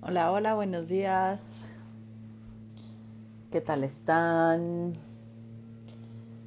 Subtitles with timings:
[0.00, 1.40] Hola, hola, buenos días.
[3.50, 4.94] ¿Qué tal están?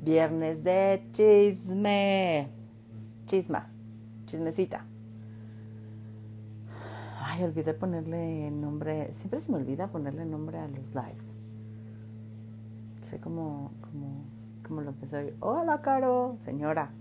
[0.02, 2.48] Viernes de chisme.
[3.26, 3.68] Chisma.
[4.26, 4.86] Chismecita.
[7.20, 9.12] Ay, olvidé ponerle nombre.
[9.14, 11.38] Siempre se me olvida ponerle nombre a los lives.
[13.02, 14.24] Soy como, como,
[14.66, 15.34] como lo que soy.
[15.42, 16.92] Hola, Caro, señora.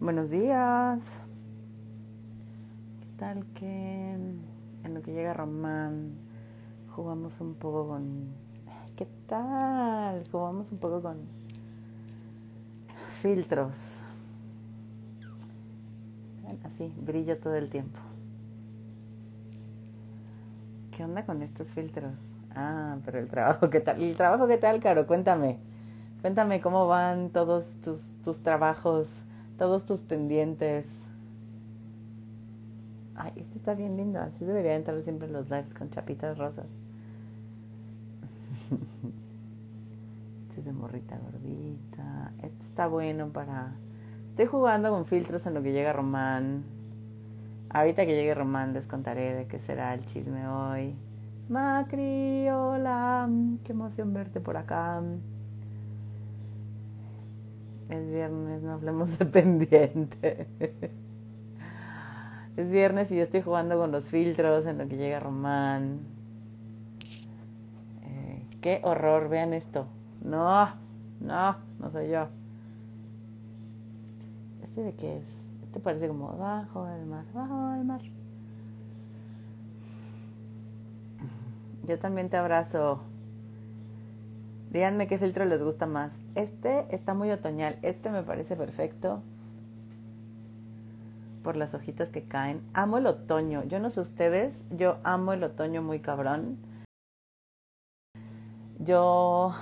[0.00, 1.24] Buenos días.
[3.00, 4.18] ¿Qué tal que
[4.84, 6.14] en lo que llega Román
[6.94, 8.28] jugamos un poco con...
[8.96, 10.28] ¿Qué tal?
[10.30, 11.18] Jugamos un poco con
[13.20, 14.02] filtros.
[16.64, 17.98] Así, brillo todo el tiempo.
[20.90, 22.18] ¿Qué onda con estos filtros?
[22.54, 24.02] Ah, pero el trabajo, ¿qué tal?
[24.02, 25.06] ¿El trabajo qué tal, Caro?
[25.06, 25.58] Cuéntame.
[26.20, 29.22] Cuéntame cómo van todos tus, tus trabajos,
[29.56, 31.09] todos tus pendientes.
[33.22, 34.18] Ay, este está bien lindo.
[34.18, 36.82] Así debería entrar siempre en los lives con chapitas rosas.
[40.48, 42.32] Este es de morrita gordita.
[42.42, 43.74] Este está bueno para...
[44.26, 46.64] Estoy jugando con filtros en lo que llega Román.
[47.68, 50.96] Ahorita que llegue Román les contaré de qué será el chisme hoy.
[51.48, 53.28] Macri, hola.
[53.62, 55.00] Qué emoción verte por acá.
[57.88, 60.48] Es viernes, no hablemos de pendiente.
[62.60, 66.00] Es viernes y yo estoy jugando con los filtros en lo que llega Román.
[68.04, 69.86] Eh, qué horror, vean esto.
[70.22, 70.68] No,
[71.20, 72.28] no, no soy yo.
[74.62, 75.24] ¿Este de qué es?
[75.62, 78.02] Este parece como bajo el mar, bajo el mar.
[81.84, 83.00] Yo también te abrazo.
[84.70, 86.20] Díganme qué filtro les gusta más.
[86.34, 87.78] Este está muy otoñal.
[87.80, 89.22] Este me parece perfecto
[91.42, 92.62] por las hojitas que caen.
[92.74, 93.64] Amo el otoño.
[93.64, 96.58] Yo no sé ustedes, yo amo el otoño muy cabrón.
[98.78, 99.52] Yo...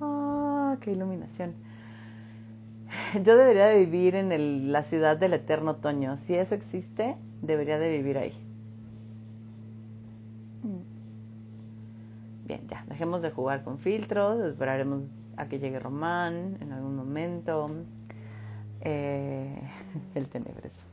[0.00, 1.54] ¡Ah, qué iluminación!
[3.22, 6.16] Yo debería de vivir en el, la ciudad del eterno otoño.
[6.16, 8.44] Si eso existe, debería de vivir ahí.
[12.46, 17.70] Bien, ya, dejemos de jugar con filtros, esperaremos a que llegue Román en algún momento.
[18.82, 19.60] Eh,
[20.14, 20.86] el tenebroso.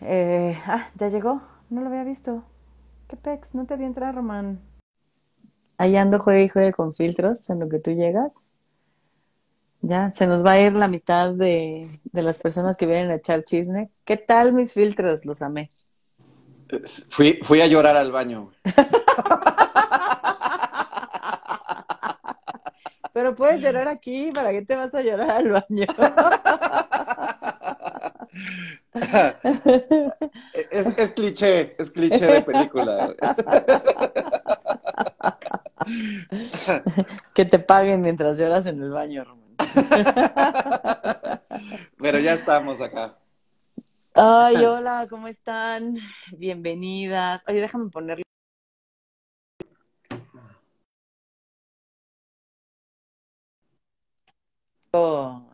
[0.00, 1.42] Eh, ah, ya llegó.
[1.70, 2.44] No lo había visto.
[3.08, 3.54] ¿Qué pex?
[3.54, 4.60] No te había entrado, Román.
[5.76, 8.54] Ahí ando, juegue y juegue con filtros en lo que tú llegas.
[9.80, 13.16] Ya, se nos va a ir la mitad de, de las personas que vienen a
[13.16, 13.90] echar chisme.
[14.04, 15.26] ¿Qué tal mis filtros?
[15.26, 15.70] Los amé.
[17.08, 18.50] Fui, fui a llorar al baño.
[23.12, 25.86] Pero puedes llorar aquí, ¿para qué te vas a llorar al baño?
[30.70, 33.14] es, es, cliché, es cliché de película.
[37.34, 39.56] que te paguen mientras lloras en el baño, Román.
[41.98, 43.18] Pero ya estamos acá.
[44.14, 45.96] Ay, hola, ¿cómo están?
[46.36, 47.42] Bienvenidas.
[47.48, 48.23] Oye, déjame ponerle.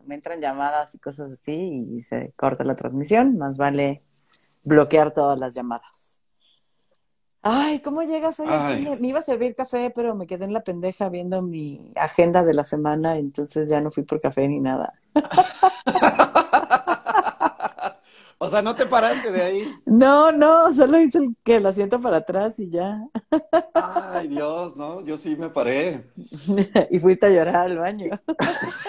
[0.04, 3.38] Me entran llamadas y cosas así y se corta la transmisión.
[3.38, 4.02] Más vale
[4.62, 6.20] bloquear todas las llamadas.
[7.42, 8.98] Ay, ¿cómo llegas hoy a Chile?
[9.00, 12.52] Me iba a servir café, pero me quedé en la pendeja viendo mi agenda de
[12.52, 14.92] la semana, entonces ya no fui por café ni nada.
[18.42, 19.74] O sea, ¿no te paraste de ahí?
[19.84, 23.06] No, no, solo hice el que el asiento para atrás y ya.
[23.74, 25.04] Ay, Dios, ¿no?
[25.04, 26.10] Yo sí me paré.
[26.90, 28.18] y fuiste a llorar al baño.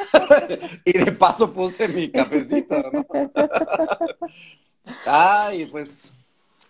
[0.86, 3.06] y de paso puse mi cafecito, ¿no?
[5.06, 6.14] Ay, pues,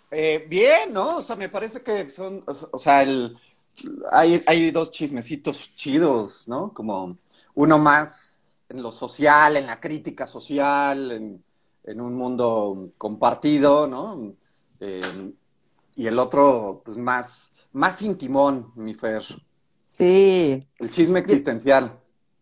[0.10, 1.18] eh, bien, ¿no?
[1.18, 3.38] O sea, me parece que son, o sea, el,
[4.12, 6.74] hay, hay dos chismecitos chidos, ¿no?
[6.74, 7.16] Como
[7.54, 11.44] uno más en lo social, en la crítica social, en
[11.84, 14.34] en un mundo compartido, ¿no?
[14.80, 15.34] Eh,
[15.96, 19.24] y el otro, pues más, más intimón, mi Fer.
[19.88, 20.68] Sí.
[20.80, 22.00] El chisme existencial.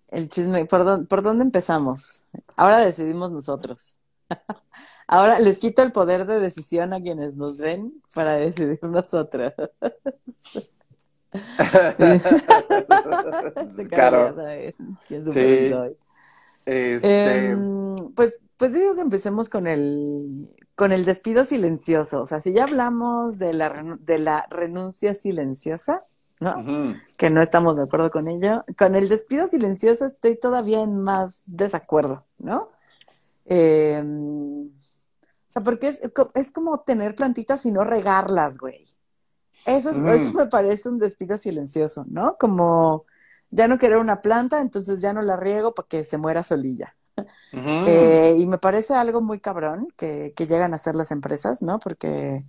[0.10, 2.26] El chisme, ¿por, ¿por dónde empezamos?
[2.56, 4.00] Ahora decidimos nosotros.
[5.08, 9.54] Ahora les quito el poder de decisión a quienes nos ven para decidir nosotros.
[13.90, 14.36] claro.
[15.08, 15.70] quién sí.
[15.70, 15.96] soy.
[16.70, 17.52] Este...
[17.52, 17.58] Eh,
[18.16, 22.22] pues pues digo que empecemos con el, con el despido silencioso.
[22.22, 26.04] O sea, si ya hablamos de la, de la renuncia silenciosa,
[26.42, 26.66] ¿no?
[27.18, 28.66] Que no estamos de acuerdo con ello.
[28.78, 32.68] Con el despido silencioso estoy todavía en más desacuerdo, ¿no?
[33.46, 36.02] Em, o sea, porque es,
[36.36, 38.84] es, como tener plantitas y no regarlas, güey.
[39.66, 42.36] Eso, eso me parece un despido silencioso, ¿no?
[42.38, 43.06] Como
[43.52, 46.96] ya no querer una planta, entonces ya no la riego para que se muera solilla.
[47.54, 51.80] Eh, y me parece algo muy cabrón que, que, llegan a hacer las empresas, ¿no?
[51.80, 52.46] Porque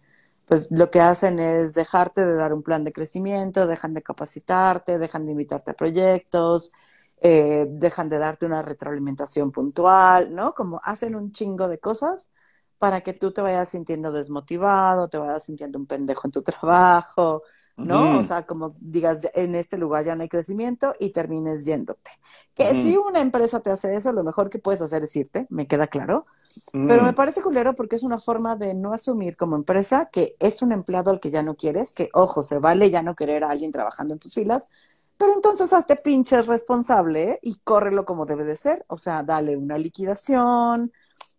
[0.50, 4.99] pues lo que hacen es dejarte de dar un plan de crecimiento, dejan de capacitarte,
[4.99, 6.73] dejan de invitarte a proyectos,
[7.20, 10.55] eh, dejan de darte una retroalimentación puntual, ¿no?
[10.55, 12.32] Como hacen un chingo de cosas
[12.79, 17.43] para que tú te vayas sintiendo desmotivado, te vayas sintiendo un pendejo en tu trabajo,
[17.77, 18.19] ¿no?
[18.19, 22.11] O sea, como digas, en este lugar ya no hay crecimiento y termines yéndote.
[22.55, 25.67] Que si una empresa te hace eso, lo mejor que puedes hacer es irte, me
[25.67, 26.27] queda claro.
[26.73, 30.63] Pero me parece culero porque es una forma de no asumir como empresa que es
[30.63, 33.51] un empleado al que ya no quieres, que ojo, se vale ya no querer a
[33.51, 34.69] alguien trabajando en tus filas,
[35.17, 38.85] pero entonces hazte pinches responsable y córrelo como debe de ser.
[38.89, 40.93] O sea, dale una liquidación,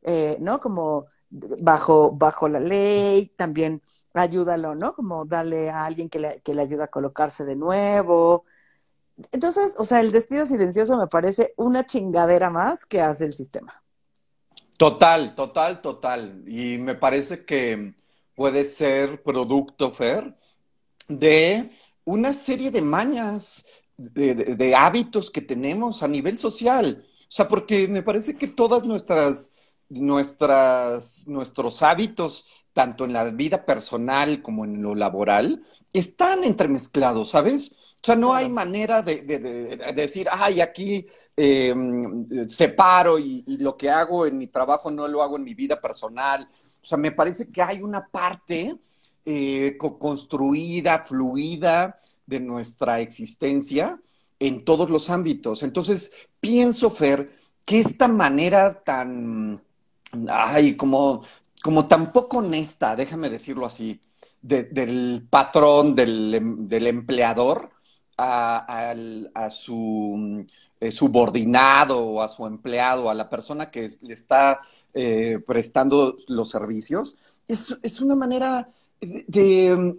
[0.03, 0.59] eh, ¿no?
[0.59, 3.81] Como bajo, bajo la ley, también
[4.13, 4.93] ayúdalo, ¿no?
[4.93, 8.45] Como dale a alguien que le, que le ayude a colocarse de nuevo.
[9.31, 13.81] Entonces, o sea, el despido silencioso me parece una chingadera más que hace el sistema.
[14.77, 16.43] Total, total, total.
[16.47, 17.95] Y me parece que
[18.35, 20.35] puede ser producto, Fer,
[21.07, 21.69] de
[22.03, 27.05] una serie de mañas, de, de hábitos que tenemos a nivel social.
[27.21, 29.53] O sea, porque me parece que todas nuestras
[29.91, 37.75] nuestras, nuestros hábitos, tanto en la vida personal como en lo laboral, están entremezclados, ¿sabes?
[37.95, 39.21] O sea, no hay manera de,
[39.93, 41.05] decir, ay, aquí
[41.35, 41.75] eh,
[42.47, 46.47] separo y, lo que hago en mi trabajo no lo hago en mi vida personal.
[46.81, 48.77] O sea, me parece que hay una parte
[49.25, 53.99] eh, construida, fluida de nuestra existencia
[54.39, 55.61] en todos los ámbitos.
[55.61, 57.35] Entonces, pienso, Fer,
[57.65, 59.61] que esta manera tan
[60.29, 61.23] ay, como,
[61.61, 63.99] como tan poco honesta, déjame decirlo así,
[64.41, 67.71] del patrón, del, em, empleador
[68.17, 70.45] a, su
[70.79, 74.61] eh, subordinado o a su empleado, a la persona que le está
[74.93, 77.17] eh, prestando los servicios,
[77.47, 78.69] es, es una manera
[79.01, 79.95] de,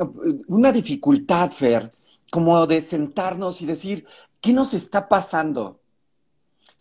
[0.47, 1.93] una dificultad, Fer,
[2.31, 4.07] como de sentarnos y decir,
[4.41, 5.81] ¿qué nos está pasando?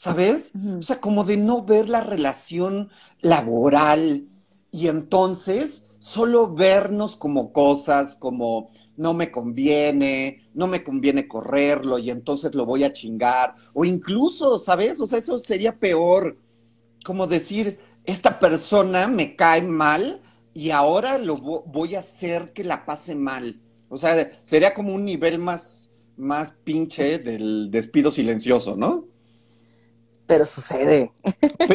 [0.01, 0.51] ¿Sabes?
[0.79, 2.89] O sea, como de no ver la relación
[3.19, 4.25] laboral
[4.71, 12.09] y entonces solo vernos como cosas, como no me conviene, no me conviene correrlo y
[12.09, 13.53] entonces lo voy a chingar.
[13.75, 14.99] O incluso, ¿sabes?
[15.01, 16.35] O sea, eso sería peor,
[17.05, 20.19] como decir, esta persona me cae mal
[20.55, 23.61] y ahora lo voy a hacer que la pase mal.
[23.87, 29.00] O sea, sería como un nivel más, más pinche del despido silencioso, ¿no?
[30.31, 31.11] Pero sucede.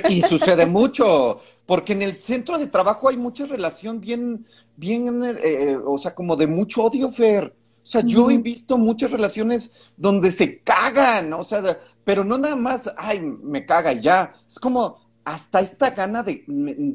[0.08, 5.76] Y sucede mucho, porque en el centro de trabajo hay mucha relación bien, bien, eh,
[5.84, 7.54] o sea, como de mucho odio, Fer.
[7.82, 12.56] O sea, yo he visto muchas relaciones donde se cagan, o sea, pero no nada
[12.56, 14.34] más, ay, me caga ya.
[14.48, 16.42] Es como hasta esta gana de,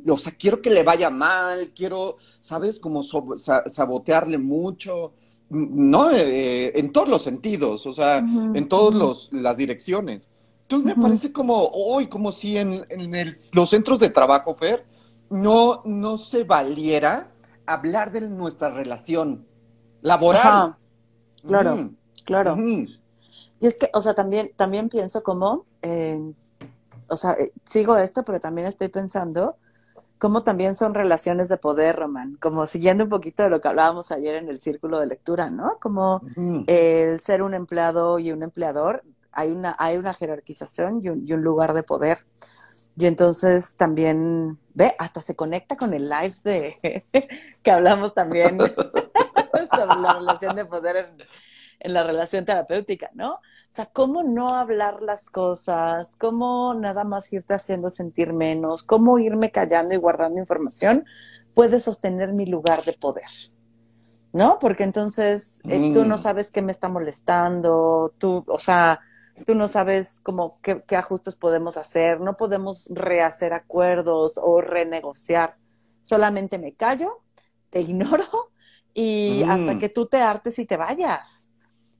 [0.09, 2.79] o sea, quiero que le vaya mal, quiero, ¿sabes?
[2.79, 5.13] Como sabotearle mucho,
[5.51, 6.09] ¿no?
[6.09, 10.31] Eh, en todos los sentidos, o sea, en todas las direcciones.
[10.71, 12.85] Entonces me parece como hoy, como si en,
[13.51, 14.85] los centros de trabajo, Fer,
[15.29, 17.29] no, no se valiera
[17.65, 19.45] hablar de nuestra relación
[20.01, 20.77] laboral.
[21.45, 21.89] Claro,
[22.23, 22.57] claro.
[22.57, 26.33] Y es que, o sea, también, también pienso como, eh,
[27.09, 29.57] o sea, eh, sigo esto, pero también estoy pensando
[30.19, 34.13] cómo también son relaciones de poder, Román, como siguiendo un poquito de lo que hablábamos
[34.13, 35.79] ayer en el círculo de lectura, ¿no?
[35.81, 36.21] Como
[36.67, 41.73] el ser un empleado y un empleador hay una, hay una jerarquización y un, lugar
[41.73, 42.19] de poder.
[42.97, 47.05] Y entonces también, ve, hasta se conecta con el live de
[47.63, 51.17] que hablamos también sobre la relación de poder en,
[51.79, 53.35] en, la relación terapéutica, ¿no?
[53.71, 59.17] O sea, cómo no hablar las cosas, cómo nada más irte haciendo sentir menos, cómo
[59.17, 61.05] irme callando y guardando información
[61.53, 63.29] puede sostener mi lugar de poder.
[64.33, 64.59] ¿No?
[64.59, 66.19] Porque entonces eh, tú no mm.
[66.19, 69.01] sabes qué me está molestando, tú, o sea,
[69.41, 75.57] tú no sabes cómo qué, ajustes podemos hacer, no podemos rehacer acuerdos o renegociar.
[76.01, 77.21] Solamente me callo,
[77.69, 78.25] te ignoro
[78.93, 79.79] y hasta mm.
[79.79, 81.49] que tú te hartes y te vayas.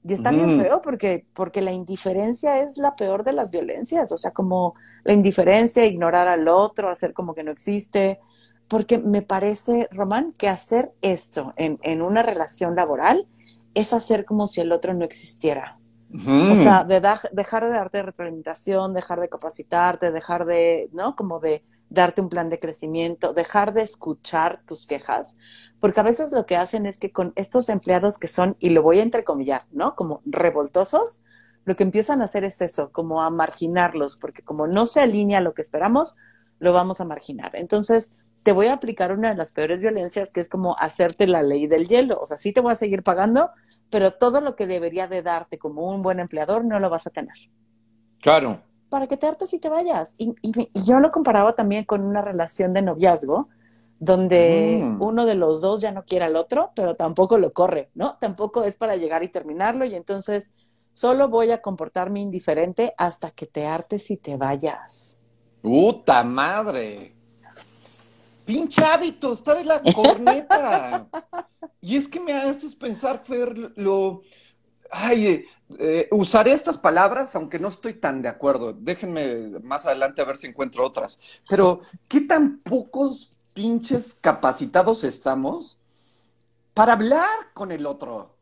[0.04, 4.16] Y está bien feo porque, porque la indiferencia es la peor de las violencias, o
[4.16, 8.18] sea, como la indiferencia, ignorar al otro, hacer como que no existe,
[8.66, 13.28] porque me parece, Román, que hacer esto en, en una relación laboral
[13.74, 15.78] es hacer como si el otro no existiera.
[16.12, 17.00] O sea, de
[17.32, 21.16] dejar de darte retroalimentación, dejar de capacitarte, dejar de, ¿no?
[21.16, 25.38] Como de darte un plan de crecimiento, dejar de escuchar tus quejas,
[25.80, 28.82] porque a veces lo que hacen es que con estos empleados que son, y lo
[28.82, 29.94] voy a entrecomillar, ¿no?
[29.94, 31.24] Como revoltosos,
[31.64, 35.38] lo que empiezan a hacer es eso, como a marginarlos, porque como no se alinea
[35.38, 36.16] a lo que esperamos,
[36.58, 37.52] lo vamos a marginar.
[37.54, 41.42] Entonces, te voy a aplicar una de las peores violencias, que es como hacerte la
[41.42, 42.18] ley del hielo.
[42.20, 43.50] O sea, sí te voy a seguir pagando,
[43.92, 47.10] pero todo lo que debería de darte como un buen empleador no lo vas a
[47.10, 47.36] tener.
[48.22, 48.62] Claro.
[48.88, 50.14] Para que te hartes y te vayas.
[50.16, 53.50] Y, y yo lo comparaba también con una relación de noviazgo,
[53.98, 55.02] donde mm.
[55.02, 58.16] uno de los dos ya no quiere al otro, pero tampoco lo corre, ¿no?
[58.18, 60.50] Tampoco es para llegar y terminarlo y entonces
[60.94, 65.20] solo voy a comportarme indiferente hasta que te hartes y te vayas.
[65.60, 67.14] ¡Puta madre!
[68.44, 71.06] Pinche hábito, está de la corneta.
[71.80, 74.22] y es que me haces pensar, Fer, lo...
[74.90, 75.46] Ay,
[75.78, 78.74] eh, usaré estas palabras, aunque no estoy tan de acuerdo.
[78.74, 81.18] Déjenme más adelante a ver si encuentro otras.
[81.48, 85.78] Pero, ¿qué tan pocos pinches capacitados estamos
[86.74, 88.34] para hablar con el otro.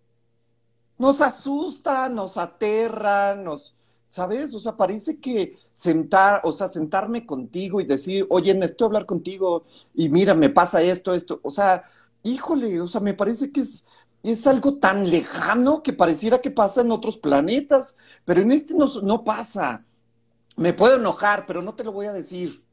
[0.99, 3.75] Nos asusta, nos aterra, nos,
[4.11, 4.53] ¿sabes?
[4.55, 9.65] O sea, parece que sentar, o sea, sentarme contigo y decir, oye, necesito hablar contigo
[9.95, 11.85] y mira, me pasa esto, esto, o sea,
[12.25, 13.87] híjole, o sea, me parece que es,
[14.25, 18.87] es algo tan lejano que pareciera que pasa en otros planetas, pero en este no,
[19.03, 19.87] no pasa.
[20.57, 22.65] Me puedo enojar, pero no te lo voy a decir.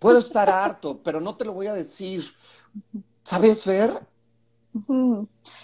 [0.00, 2.24] Puedo estar harto, pero no te lo voy a decir.
[3.24, 4.00] ¿Sabes, Fer?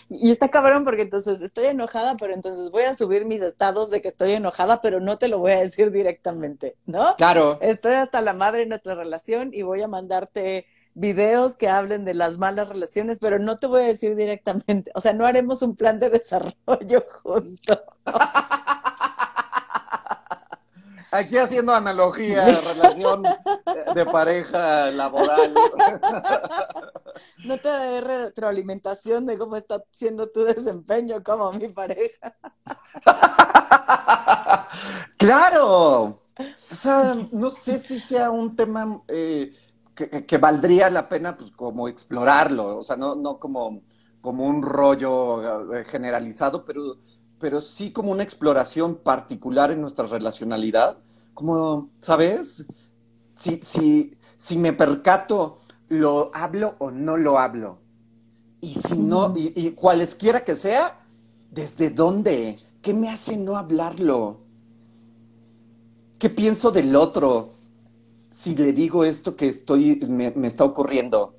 [0.08, 4.00] Y está cabrón porque entonces estoy enojada, pero entonces voy a subir mis estados de
[4.00, 7.14] que estoy enojada, pero no te lo voy a decir directamente, ¿no?
[7.16, 7.58] Claro.
[7.61, 12.14] Estoy hasta la madre en nuestra relación y voy a mandarte videos que hablen de
[12.14, 14.90] las malas relaciones, pero no te voy a decir directamente.
[14.94, 17.82] O sea, no haremos un plan de desarrollo juntos.
[21.11, 23.23] Aquí haciendo analogía, relación
[23.94, 25.54] de pareja laboral.
[27.44, 32.34] No te da retroalimentación de cómo está siendo tu desempeño como mi pareja.
[35.16, 36.20] Claro.
[36.37, 39.54] O sea, no sé si sea un tema eh,
[39.94, 42.78] que, valdría la pena, pues, como explorarlo.
[42.78, 43.82] O sea, no, no como,
[44.20, 46.99] como un rollo eh, generalizado, pero
[47.45, 50.97] pero sí como una exploración particular en nuestra relacionalidad,
[51.35, 52.65] como, ¿sabes?
[53.35, 55.59] Si, si, si me percato,
[55.91, 57.81] ¿lo hablo o no lo hablo?
[58.63, 61.05] Y si no, y, y cualesquiera que sea,
[61.51, 62.57] ¿desde dónde?
[62.81, 64.39] ¿Qué me hace no hablarlo?
[66.19, 67.51] ¿Qué pienso del otro?
[68.31, 71.35] Si le digo esto que estoy, me, me está ocurriendo.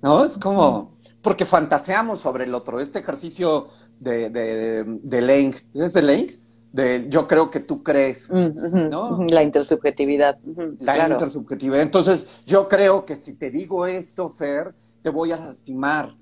[0.00, 0.24] ¿No?
[0.24, 2.80] Es como, porque fantaseamos sobre el otro.
[2.80, 3.68] Este ejercicio
[4.00, 6.26] de, de, de Leng, ¿es de Leng?
[6.72, 9.24] De yo creo que tú crees, mm, ¿no?
[9.28, 10.38] La intersubjetividad.
[10.80, 11.82] La intersubjetividad.
[11.82, 16.16] Entonces, yo creo que si te digo esto, Fer, te voy a lastimar.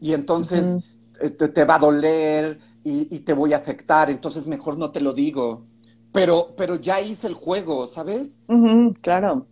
[0.00, 0.78] Y entonces
[1.20, 4.08] eh, te, va a doler y, te voy a afectar.
[4.08, 5.64] Entonces, mejor no te lo digo.
[6.12, 8.40] Pero, pero ya hice el juego, ¿sabes?
[9.02, 9.46] claro.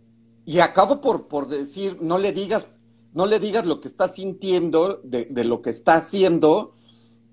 [0.45, 2.67] Y acabo por, por decir, no le digas
[3.15, 6.73] no le digas lo que está sintiendo de, lo que está haciendo,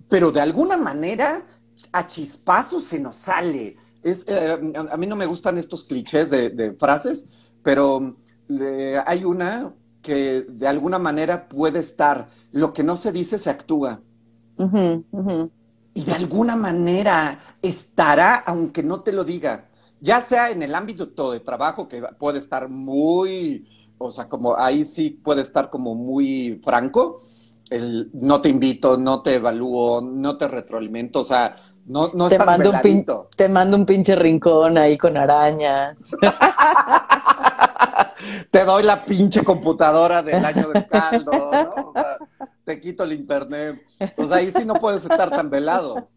[0.08, 1.44] pero de alguna manera
[1.90, 3.76] a chispazo se nos sale.
[4.02, 4.58] Es, eh,
[4.90, 7.28] a mí no me gustan estos clichés de, frases,
[7.64, 8.16] pero
[9.04, 14.00] hay una que de alguna manera puede estar, lo que no se dice se actúa.
[15.94, 19.68] Y de alguna manera estará, aunque no te lo diga,
[20.00, 23.66] ya sea en el ámbito de trabajo, que puede estar muy
[23.98, 27.22] o sea, como ahí sí puede estar como muy franco,
[27.70, 31.56] el no te invito, no te evalúo, no te retroalimento, o sea,
[31.86, 36.14] no, no te mando un Te mando un pinche rincón ahí con arañas.
[38.50, 41.74] te doy la pinche computadora del año del caldo, ¿no?
[41.88, 42.18] O sea,
[42.64, 43.82] te quito el internet.
[44.16, 46.08] O sea, ahí sí no puedes estar tan velado.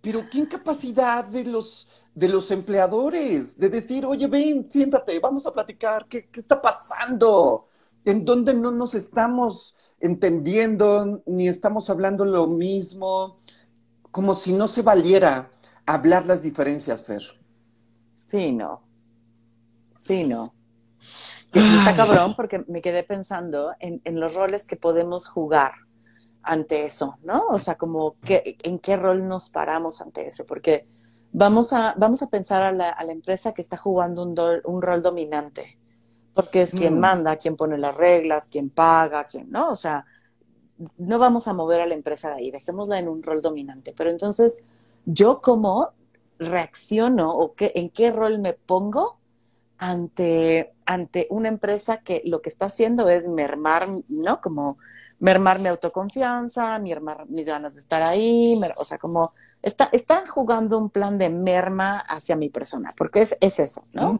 [0.00, 5.52] Pero qué incapacidad de los de los empleadores, de decir, oye, ven, siéntate, vamos a
[5.52, 7.68] platicar, ¿qué, está pasando?
[8.04, 13.40] ¿En dónde no nos estamos entendiendo ni estamos hablando lo mismo?
[14.12, 15.50] Como si no se valiera
[15.86, 17.22] hablar las diferencias, Fer.
[18.28, 18.82] Sí, no.
[20.02, 20.54] Sí, no.
[21.52, 25.72] está cabrón porque me quedé pensando en, en, los roles que podemos jugar
[26.42, 27.42] ante eso, ¿no?
[27.48, 30.86] O sea, como que, en qué rol nos paramos ante eso, porque
[31.34, 34.80] vamos a, vamos a pensar a la, a la empresa que está jugando un, un,
[34.80, 35.76] rol dominante,
[36.32, 37.00] porque es quien mm.
[37.00, 39.70] manda, quien pone las reglas, quien paga, quien, ¿no?
[39.70, 40.06] O sea,
[40.96, 43.92] no vamos a mover a la empresa de ahí, dejémosla en un rol dominante.
[43.96, 44.64] Pero entonces,
[45.06, 45.90] ¿yo cómo
[46.38, 49.18] reacciono o qué, en qué rol me pongo
[49.76, 54.40] ante, ante una empresa que lo que está haciendo es mermar, ¿no?
[54.40, 54.78] Como
[55.24, 60.76] mermar mi autoconfianza, mermar mis ganas de estar ahí, o sea, como está, está jugando
[60.76, 64.18] un plan de merma hacia mi persona, porque es, es eso, ¿no?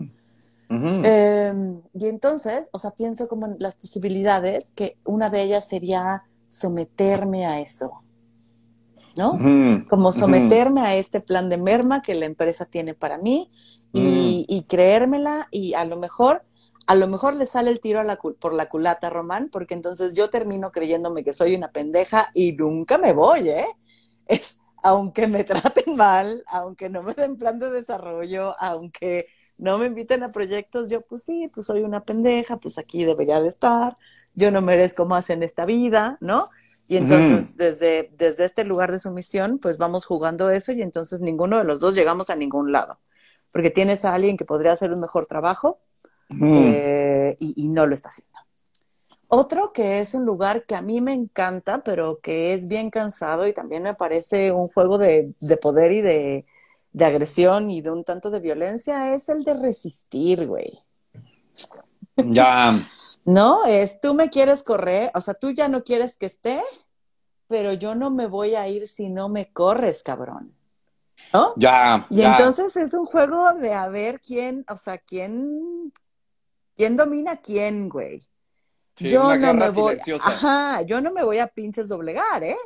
[0.70, 6.22] Em, y entonces, o sea, pienso como en las posibilidades, que una de ellas sería
[6.48, 8.00] someterme a eso,
[9.14, 9.38] ¿no?
[9.90, 13.50] Como someterme a este plan de merma que la empresa tiene para mí
[13.92, 16.44] y, y creérmela y a lo mejor
[16.86, 20.14] a lo mejor le sale el tiro a la, por la culata, Román, porque entonces
[20.14, 23.66] yo termino creyéndome que soy una pendeja y nunca me voy, ¿eh?
[24.26, 29.26] Es, aunque me traten mal, aunque no me den plan de desarrollo, aunque
[29.56, 33.40] no me inviten a proyectos, yo pues sí, pues soy una pendeja, pues aquí debería
[33.40, 33.96] de estar,
[34.34, 36.48] yo no merezco más en esta vida, ¿no?
[36.86, 41.56] Y entonces desde, desde este lugar de sumisión, pues vamos jugando eso y entonces ninguno
[41.58, 43.00] de los dos llegamos a ningún lado,
[43.52, 45.80] porque tienes a alguien que podría hacer un mejor trabajo
[46.30, 48.38] eh, y, no lo está haciendo.
[49.28, 53.46] Otro que es un lugar que a mí me encanta, pero que es bien cansado
[53.46, 56.46] y también me parece un juego de, poder y de,
[57.00, 60.78] agresión y de un tanto de violencia, es el de resistir, güey.
[62.16, 62.88] Ya.
[63.24, 66.60] No, es tú me quieres correr, o sea, tú ya no quieres que esté,
[67.48, 70.54] pero yo no me voy a ir si no me corres, cabrón.
[71.32, 71.54] ¿No?
[71.56, 72.06] Ya.
[72.10, 75.92] Y entonces es un juego de a ver quién, o sea, quién
[76.76, 78.20] ¿Quién domina a quién, güey?
[78.96, 82.56] yo no me voy, ajá, yo no me voy a pinches doblegar, ¿eh?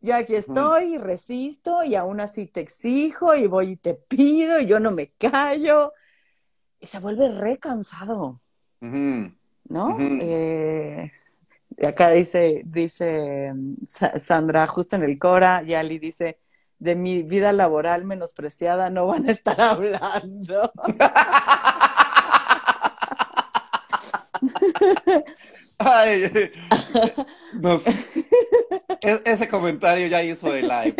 [0.00, 4.58] Yo aquí estoy y resisto y aún así te exijo y voy y te pido
[4.58, 5.92] y yo no me callo.
[6.80, 8.40] Y se vuelve re cansado,
[8.80, 9.96] ¿no?
[10.20, 11.12] Eh,
[11.86, 13.52] acá dice, dice
[13.86, 16.40] Sandra, justo en el Cora, Yali dice,
[16.80, 20.72] de mi vida laboral menospreciada no van a estar hablando.
[25.78, 26.24] Ay,
[29.02, 30.96] e-, ese comentario ya hizo el live.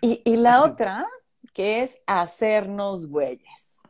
[0.00, 1.06] y, la otra,
[1.52, 3.82] que es hacernos güeyes.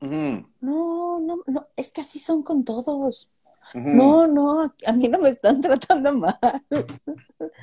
[0.00, 3.28] No, no, no, es que así son con todos.
[3.74, 6.38] No, no, a mí no me están tratando mal.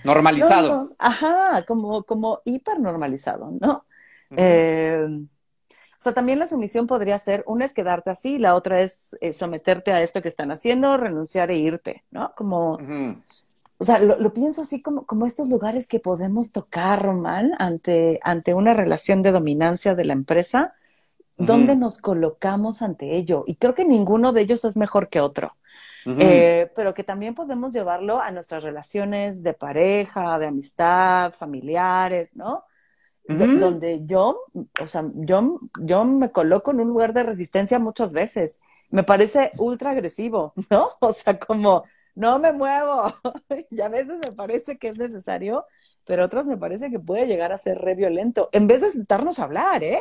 [0.03, 0.93] Normalizado.
[0.99, 3.85] Ajá, como, como hiper normalizado, ¿no?
[4.35, 5.07] eh,
[6.03, 9.91] sea, también la sumisión podría ser, una es quedarte así, la otra es eh, someterte
[9.91, 12.33] a esto que están haciendo, renunciar e irte, ¿no?
[12.35, 12.77] Como,
[13.77, 18.53] o sea, lo, pienso así como, como estos lugares que podemos tocar, Román, ante, ante
[18.53, 20.73] una relación de dominancia de la empresa,
[21.37, 23.43] ¿dónde nos colocamos ante ello?
[23.47, 25.55] Y creo que ninguno de ellos es mejor que otro.
[26.05, 32.65] Eh, pero que también podemos llevarlo a nuestras relaciones de pareja, de amistad, familiares, ¿no?
[33.27, 34.37] Donde yo,
[34.81, 38.59] o sea, yo, yo me coloco en un lugar de resistencia muchas veces.
[38.89, 40.87] Me parece ultra agresivo, ¿no?
[40.99, 43.13] O sea, como no me muevo.
[43.71, 45.65] y a veces me parece que es necesario,
[46.05, 48.49] pero otras me parece que puede llegar a ser re violento.
[48.51, 49.99] En vez de sentarnos a hablar, ¿eh?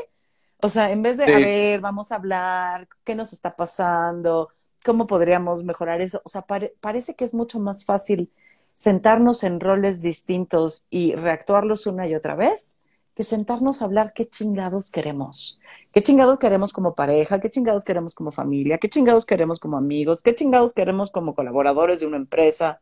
[0.60, 4.50] O sea, en vez de, a ver, vamos a hablar, ¿qué nos está pasando?
[4.84, 6.22] ¿Cómo podríamos mejorar eso?
[6.24, 6.44] O sea,
[6.80, 8.30] parece que es mucho más fácil
[8.74, 12.81] sentarnos en roles distintos y reactuarlos una y otra vez
[13.14, 15.60] que sentarnos a hablar qué chingados queremos.
[15.92, 17.40] ¿Qué chingados queremos como pareja?
[17.40, 18.78] ¿Qué chingados queremos como familia?
[18.78, 20.22] ¿Qué chingados queremos como amigos?
[20.22, 22.80] ¿Qué chingados queremos como colaboradores de una empresa?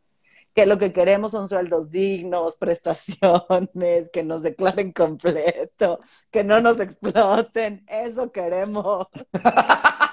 [0.53, 5.99] Que lo que queremos son sueldos dignos, prestaciones, que nos declaren completo,
[6.31, 7.85] que no nos exploten.
[7.87, 9.07] Eso queremos.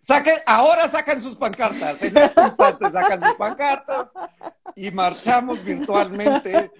[0.00, 4.08] Saquen, ahora sacan sus pancartas, en este instante sacan sus pancartas
[4.74, 6.70] y marchamos virtualmente.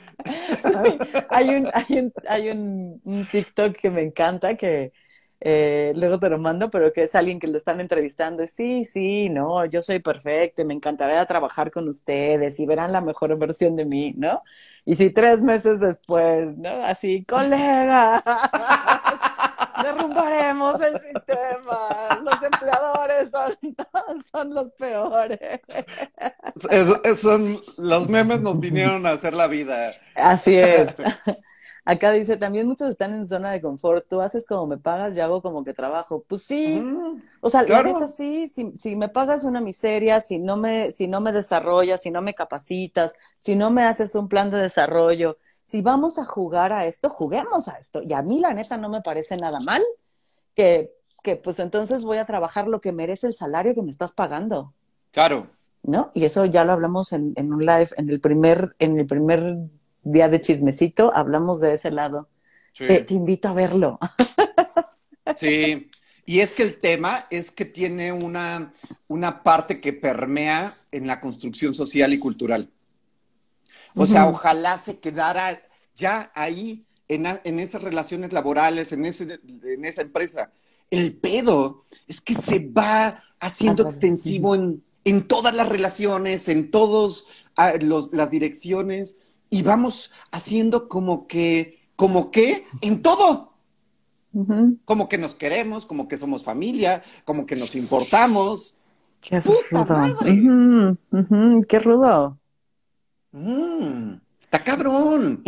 [1.28, 4.92] Hay un, hay un, hay un, TikTok que me encanta que
[5.40, 8.46] eh, luego te lo mando, pero que es alguien que lo están entrevistando.
[8.46, 13.00] Sí, sí, no, yo soy perfecto y me encantaría trabajar con ustedes y verán la
[13.00, 14.42] mejor versión de mí, ¿no?
[14.84, 16.70] Y si tres meses después, ¿no?
[16.84, 18.22] Así, colega
[19.82, 22.20] derrumbaremos el sistema.
[22.22, 23.30] Los empleadores
[24.30, 25.60] son, los peores.
[27.18, 29.92] son, los memes nos vinieron a hacer la vida.
[30.14, 31.00] Así es.
[31.84, 34.06] Acá dice, también muchos están en zona de confort.
[34.08, 36.24] Tú haces como me pagas, yo hago como que trabajo.
[36.28, 36.82] Pues sí.
[37.40, 41.08] o sea, la neta sí, si, si, me pagas una miseria, si no me, si
[41.08, 45.38] no me desarrollas, si no me capacitas, si no me haces un plan de desarrollo,
[45.62, 48.02] si vamos a jugar a esto, juguemos a esto.
[48.02, 49.82] Y a mí la neta no me parece nada mal
[50.54, 54.12] que, que pues entonces voy a trabajar lo que merece el salario que me estás
[54.12, 54.74] pagando.
[55.10, 55.48] Claro.
[55.82, 56.10] ¿No?
[56.14, 59.56] Y eso ya lo hablamos en, en un live, en el primer, en el primer
[60.02, 62.28] día de chismecito, hablamos de ese lado.
[62.76, 63.98] Te, invito a verlo.
[65.36, 65.88] Sí,
[66.26, 68.74] Y es que el tema es que tiene una,
[69.08, 72.68] una parte que permea en la construcción social y cultural.
[73.94, 75.62] O sea, ojalá se quedara
[75.94, 80.50] ya ahí, en, en esas relaciones laborales, en, ese, en esa empresa.
[80.90, 87.24] El pedo es que se va haciendo extensivo en, en todas las relaciones, en todas
[87.56, 89.18] ah, las direcciones,
[89.50, 93.52] y vamos haciendo como que, como que, en todo.
[94.86, 98.78] Como que nos queremos, como que somos familia, como que nos importamos.
[99.20, 100.96] Qué rudo.
[101.68, 102.38] Qué rudo.
[103.32, 105.42] Mm, está cabrón.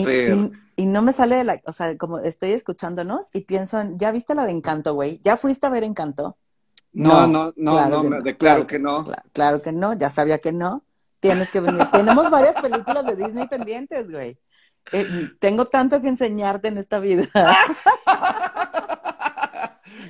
[0.77, 4.11] Y, no me sale de la, o sea, como estoy escuchándonos y pienso en, ¿ya
[4.11, 5.21] viste la de Encanto, güey?
[5.23, 6.37] ¿Ya fuiste a ver Encanto?
[6.93, 9.05] No, no, no, no, me declaro que no.
[9.33, 10.85] Claro, que no, ya sabía que no.
[11.21, 11.89] Tienes que venir.
[11.91, 14.39] Tenemos varias películas de Disney pendientes, güey.
[14.93, 17.29] Eh, tengo tanto que enseñarte en esta vida.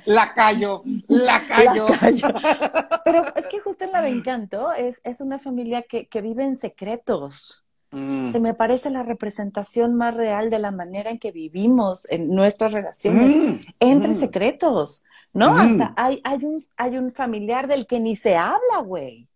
[0.05, 1.87] La callo, la callo.
[3.05, 6.43] Pero es que justo en la de Encanto es, es una familia que, que vive
[6.43, 7.64] en secretos.
[7.91, 8.29] Mm.
[8.29, 12.71] Se me parece la representación más real de la manera en que vivimos en nuestras
[12.71, 13.59] relaciones, mm.
[13.79, 14.15] entre mm.
[14.15, 15.57] secretos, ¿no?
[15.57, 19.27] Hasta hay, hay, un, hay un familiar del que ni se habla, güey.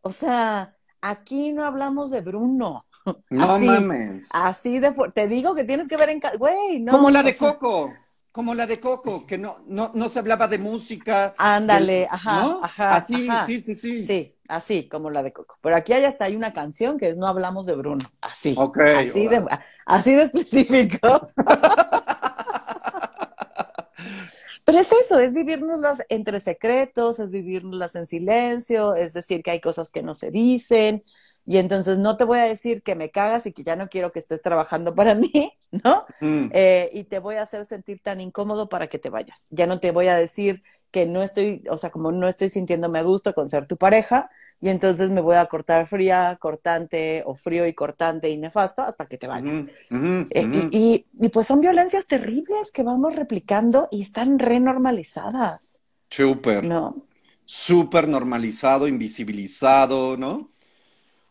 [0.00, 2.86] O sea, aquí no hablamos de Bruno.
[3.30, 4.28] No mames.
[4.32, 5.22] Así de fuerte.
[5.22, 6.20] Te digo que tienes que ver en...
[6.38, 6.92] Güey, no.
[6.92, 7.92] Como la de Coco.
[8.32, 11.34] Como la de Coco, que no, no, no se hablaba de música.
[11.36, 12.96] Ándale, ajá, ajá.
[12.96, 14.06] Así, sí, sí, sí.
[14.06, 15.58] Sí, así como la de Coco.
[15.60, 18.04] Pero aquí hay hasta hay una canción que es No hablamos de Bruno.
[18.22, 18.54] Así.
[18.56, 18.78] Ok.
[18.78, 19.44] Así, de,
[19.84, 21.28] así de específico.
[24.64, 29.60] Pero es eso, es vivirnos entre secretos, es vivirnos en silencio, es decir, que hay
[29.60, 31.04] cosas que no se dicen,
[31.44, 34.12] y entonces no te voy a decir que me cagas y que ya no quiero
[34.12, 35.52] que estés trabajando para mí,
[35.84, 36.06] ¿no?
[36.20, 36.50] Mm.
[36.52, 39.46] Eh, y te voy a hacer sentir tan incómodo para que te vayas.
[39.50, 42.98] Ya no te voy a decir que no estoy, o sea, como no estoy sintiéndome
[42.98, 47.34] a gusto con ser tu pareja, y entonces me voy a cortar fría, cortante, o
[47.34, 49.64] frío y cortante y nefasto hasta que te vayas.
[49.90, 55.82] Eh, y, y, pues son violencias terribles que vamos replicando y están renormalizadas.
[56.08, 56.62] Súper.
[56.62, 57.06] ¿No?
[57.44, 60.52] Súper normalizado, invisibilizado, ¿no?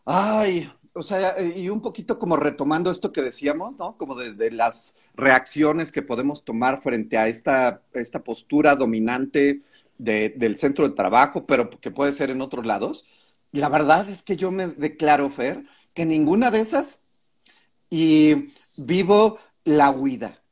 [0.04, 3.96] Ay, o sea, y un poquito como retomando esto que decíamos, ¿no?
[3.96, 9.62] Como de, las reacciones que podemos tomar frente a esta, esta postura dominante
[9.98, 13.06] del centro de trabajo, pero que puede ser en otros lados.
[13.52, 17.00] La verdad es que yo me declaro, Fer, que ninguna de esas
[17.88, 18.48] y
[18.84, 20.42] vivo la huida.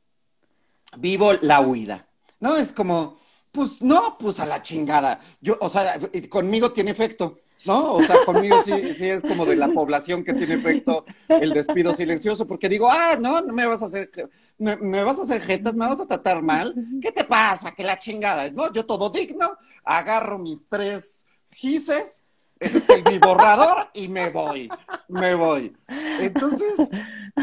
[0.97, 2.07] Vivo la huida.
[2.39, 3.19] No, es como,
[3.51, 5.19] pues no, pues a la chingada.
[5.41, 7.39] Yo, o sea, conmigo tiene efecto.
[7.65, 7.93] ¿No?
[7.95, 11.93] O sea, conmigo sí, sí es como de la población que tiene efecto el despido
[11.93, 14.09] silencioso, porque digo, ah, no, no me vas a hacer,
[14.57, 17.71] me, vas a hacer jetas, me vas a tratar mal, ¿qué te pasa?
[17.71, 18.71] Que la chingada, ¿no?
[18.71, 22.23] Yo todo digno, agarro mis tres gises,
[22.59, 24.69] este, mi borrador y me voy,
[25.07, 25.75] me voy.
[26.19, 26.87] Entonces,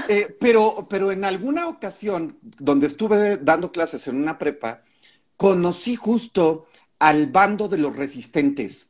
[0.09, 4.83] eh, pero, pero en alguna ocasión, donde estuve dando clases en una prepa,
[5.37, 6.66] conocí justo
[6.98, 8.88] al bando de los resistentes.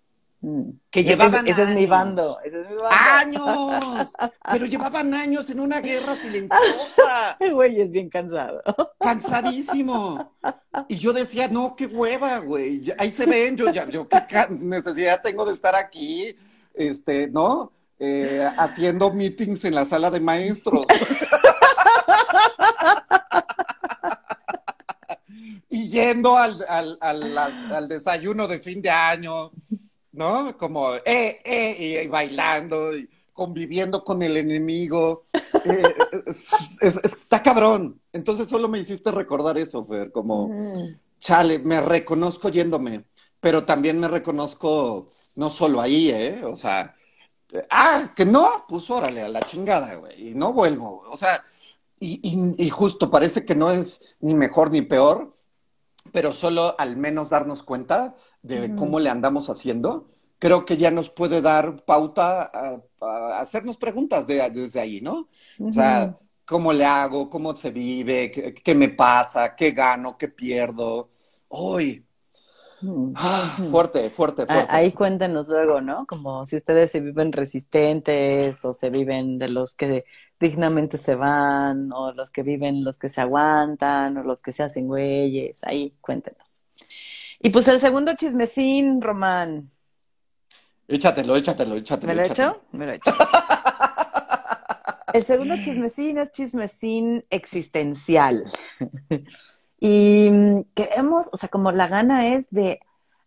[0.90, 2.88] Que llevaban ese, es mi bando, ese es mi bando.
[3.72, 4.12] ¡Años!
[4.53, 7.37] Pero llevaban años en una guerra silenciosa.
[7.53, 8.62] Güey, es bien cansado.
[9.01, 10.37] Cansadísimo.
[10.87, 12.83] Y yo decía, no, qué hueva, güey.
[12.98, 14.18] Ahí se ven, yo ya, yo qué
[14.51, 16.37] necesidad tengo de estar aquí,
[16.72, 17.72] este, ¿no?
[17.98, 20.87] Eh, haciendo meetings en la sala de maestros.
[25.68, 29.51] y yendo al, al, al desayuno de fin de año
[30.18, 30.59] ¿no?
[30.59, 35.26] Como, eh, eh, y, bailando, y conviviendo con el enemigo.
[35.64, 35.83] Eh,
[36.81, 38.00] está cabrón.
[38.12, 40.50] Entonces solo me hiciste recordar eso, Fer, como,
[41.20, 43.04] chale, me reconozco yéndome,
[43.40, 46.42] pero también me reconozco no solo ahí, ¿eh?
[46.44, 46.96] O sea,
[47.70, 51.04] ah, que no, pues órale, a la chingada, güey, y no vuelvo.
[51.09, 51.44] O sea,
[52.00, 55.37] y, y justo parece que no es ni mejor ni peor,
[56.12, 58.16] pero solo al menos darnos cuenta
[58.48, 60.08] de cómo le andamos haciendo,
[60.38, 65.28] creo que ya nos puede dar pauta a, hacernos preguntas desde ahí, ¿no?
[65.61, 67.28] O sea, ¿cómo le hago?
[67.28, 68.30] ¿Cómo se vive?
[68.30, 69.54] ¿Qué, me pasa?
[69.54, 70.16] ¿Qué gano?
[70.16, 71.11] ¿Qué pierdo?
[71.48, 72.04] Hoy.
[73.16, 74.66] Ah, fuerte, fuerte, fuerte.
[74.68, 76.06] Ahí cuéntenos luego, ¿no?
[76.06, 80.04] Como si ustedes se viven resistentes o se viven de los que
[80.38, 84.62] dignamente se van o los que viven los que se aguantan o los que se
[84.62, 85.58] hacen güeyes.
[85.64, 86.67] Ahí cuéntenos.
[87.40, 89.68] Y pues el segundo chismecín, Román.
[90.88, 92.09] Échatelo, échatelo, échatelo.
[92.09, 92.62] ¿Me lo he hecho?
[92.72, 93.12] Me lo he hecho.
[95.12, 98.44] el segundo chismecín es chismecín existencial.
[99.81, 102.81] Y mm, queremos, o sea, como la gana es de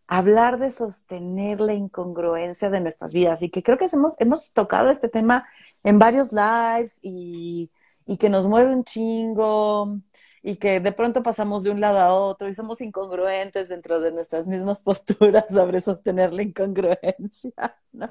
[0.07, 4.89] hablar de sostener la incongruencia de nuestras vidas y que creo que hemos, hemos tocado
[4.89, 5.47] este tema
[5.83, 7.71] en varios lives y,
[8.05, 9.99] y que nos mueve un chingo
[10.43, 14.11] y que de pronto pasamos de un lado a otro y somos incongruentes dentro de
[14.11, 17.51] nuestras mismas posturas sobre sostener la incongruencia.
[17.91, 18.05] ¿no?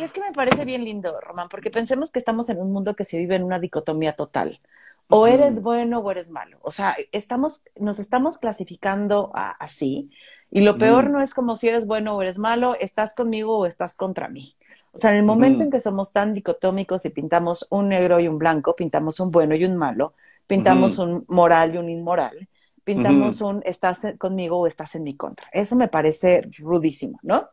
[0.00, 3.04] es que me parece bien lindo, Román, porque pensemos que estamos en un mundo que
[3.04, 4.60] se vive en una dicotomía total.
[5.12, 6.58] O eres bueno o eres malo.
[6.62, 10.08] O sea, estamos, nos estamos clasificando así.
[10.52, 13.66] Y lo peor no es como si eres bueno o eres malo, estás conmigo o
[13.66, 14.56] estás contra mí.
[14.92, 18.26] O sea, en el momento en que somos tan dicotómicos y pintamos un negro y
[18.26, 20.14] un blanco, pintamos un bueno y un malo,
[20.46, 22.48] pintamos un moral y un inmoral,
[22.82, 25.46] pintamos un estás conmigo o estás en mi contra.
[25.52, 27.48] Eso me parece rudísimo, ¿no?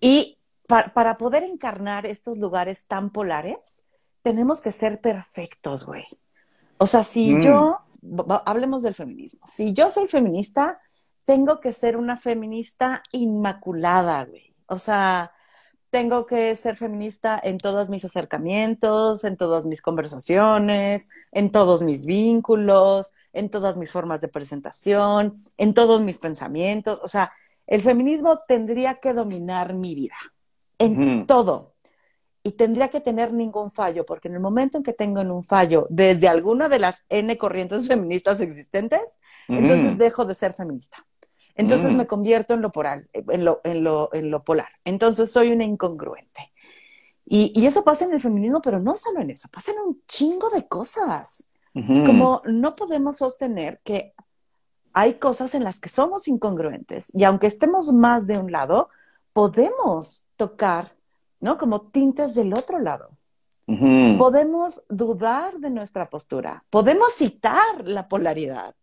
[0.00, 3.86] Y para poder encarnar estos lugares tan polares,
[4.22, 6.04] tenemos que ser perfectos, güey.
[6.78, 7.42] O sea, si mm.
[7.42, 7.80] yo,
[8.44, 10.80] hablemos del feminismo, si yo soy feminista,
[11.24, 14.52] tengo que ser una feminista inmaculada, güey.
[14.66, 15.32] O sea,
[15.90, 22.06] tengo que ser feminista en todos mis acercamientos, en todas mis conversaciones, en todos mis
[22.06, 27.00] vínculos, en todas mis formas de presentación, en todos mis pensamientos.
[27.02, 27.32] O sea,
[27.66, 30.16] el feminismo tendría que dominar mi vida,
[30.78, 31.74] en todo.
[32.42, 35.88] Y tendría que tener ningún fallo, porque en el momento en que tengo un fallo
[35.90, 39.18] desde alguna de las N corrientes feministas existentes,
[39.48, 41.04] entonces dejo de ser feminista.
[41.56, 41.96] Entonces mm.
[41.96, 44.70] me convierto en lo, polar, en, lo, en, lo, en lo polar.
[44.84, 46.52] Entonces soy una incongruente.
[47.24, 50.00] Y, y, eso pasa en el feminismo, pero no solo en eso, pasa en un
[50.06, 51.50] chingo de cosas.
[52.06, 54.14] Como no podemos sostener que
[54.94, 58.88] hay cosas en las que somos incongruentes y aunque estemos más de un lado,
[59.34, 60.96] podemos tocar,
[61.38, 61.58] ¿no?
[61.58, 63.10] Como tintes del otro lado.
[63.66, 68.74] Podemos dudar de nuestra postura, podemos citar la polaridad,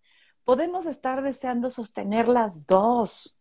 [0.45, 3.39] podemos estar deseando sostener las dos,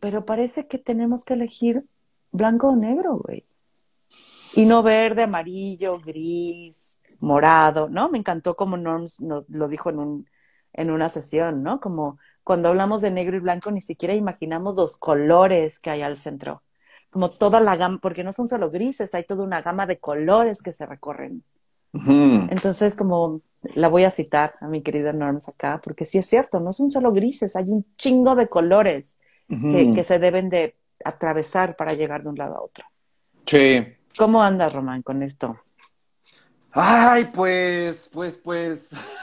[0.00, 1.84] pero parece que tenemos que elegir
[2.32, 3.44] blanco o negro, güey.
[4.54, 8.08] Y no verde, amarillo, gris, morado, ¿no?
[8.08, 10.26] Me encantó como Norms lo dijo en, un,
[10.72, 11.80] en una sesión, ¿no?
[11.80, 16.16] Como cuando hablamos de negro y blanco ni siquiera imaginamos los colores que hay al
[16.16, 16.62] centro.
[17.10, 20.62] Como toda la gama, porque no son solo grises, hay toda una gama de colores
[20.62, 21.44] que se recorren.
[21.92, 23.40] Entonces, como
[23.74, 26.90] la voy a citar a mi querida Norms acá, porque sí es cierto, no son
[26.90, 29.16] solo grises, hay un chingo de colores
[29.48, 32.84] que, se deben de atravesar para llegar de un lado a otro.
[33.46, 33.86] Sí.
[34.18, 35.60] ¿Cómo andas, Román, con esto?
[36.72, 38.90] Ay, pues, pues, pues.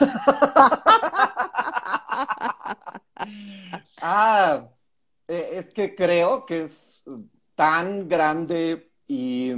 [4.00, 4.66] ah,
[5.28, 7.04] eh, es que creo que es
[7.54, 9.52] tan grande y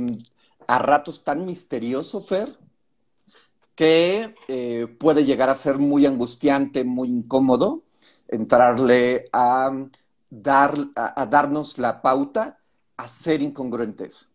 [0.67, 2.57] a ratos tan misterioso, Fer,
[3.77, 7.83] que eh, puede llegar a ser muy angustiante, muy incómodo,
[8.27, 9.71] entrarle a,
[10.31, 12.59] dar, a, darnos la pauta
[12.97, 14.31] a ser incongruentes.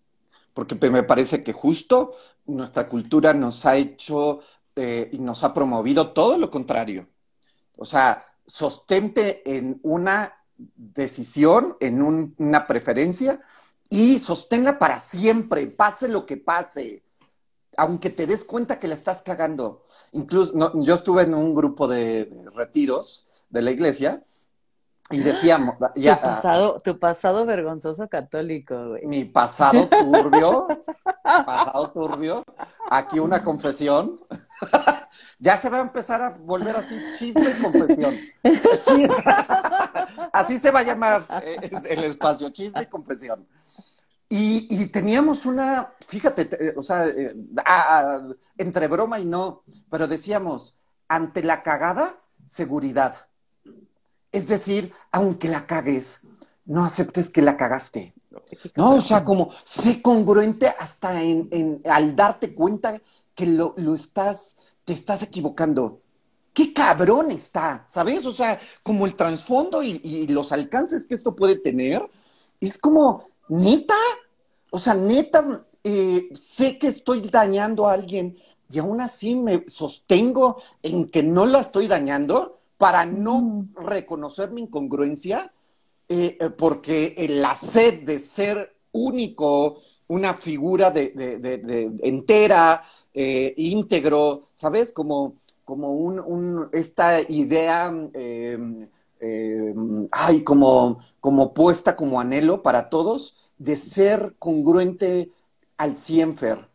[0.53, 2.13] Porque me parece que justo
[2.45, 4.41] nuestra cultura nos ha hecho
[4.75, 7.07] eh, y nos ha promovido todo lo contrario.
[7.77, 10.35] O sea, sostente en una
[10.75, 13.41] decisión, en una preferencia
[13.89, 17.03] y sosténla para siempre, pase lo que pase
[17.77, 19.85] aunque te des cuenta que la estás cagando.
[20.11, 24.23] Incluso yo estuve en un grupo de, retiros de la iglesia
[25.09, 25.75] y decíamos...
[25.95, 29.05] Ya, tu, pasado, tu pasado vergonzoso católico, güey.
[29.05, 30.67] Mi pasado turbio,
[31.23, 32.43] pasado turbio.
[32.89, 34.19] Aquí una confesión.
[35.39, 38.15] ya se va a empezar a volver así chisme y confesión.
[40.33, 43.47] así se va a llamar eh, el espacio, chisme y confesión.
[44.33, 47.35] Y, teníamos una, fíjate, o sea, eh,
[48.57, 53.27] entre broma y no, pero decíamos, ante la cagada, seguridad.
[54.31, 56.21] Es decir, aunque la cagues,
[56.63, 58.13] no aceptes que la cagaste.
[58.77, 63.01] No, o sea, como sé congruente hasta en, al darte cuenta
[63.35, 65.99] que lo, estás, te estás equivocando.
[66.53, 68.25] Qué cabrón está, ¿sabes?
[68.25, 72.09] O sea, como el trasfondo y, y los alcances que esto puede tener,
[72.61, 73.95] es como, neta,
[74.71, 78.37] o sea, neta, eh, sé que estoy dañando a alguien
[78.69, 84.61] y aún así me sostengo en que no la estoy dañando para no reconocer mi
[84.61, 85.51] incongruencia,
[86.07, 91.11] eh, eh, porque la sed de ser único, una figura de,
[92.01, 94.93] entera, íntegro, ¿sabes?
[94.93, 97.93] Como, como un, esta idea,
[100.11, 105.31] ay, como, como puesta como anhelo para todos, de ser congruente
[105.77, 106.67] al 100, Fer.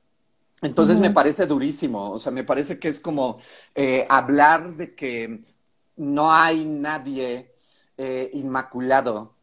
[0.63, 3.39] Entonces me parece durísimo, o sea, me parece que es como
[3.75, 5.45] eh, hablar de que
[5.97, 7.53] no hay nadie
[7.99, 9.35] eh, inmaculado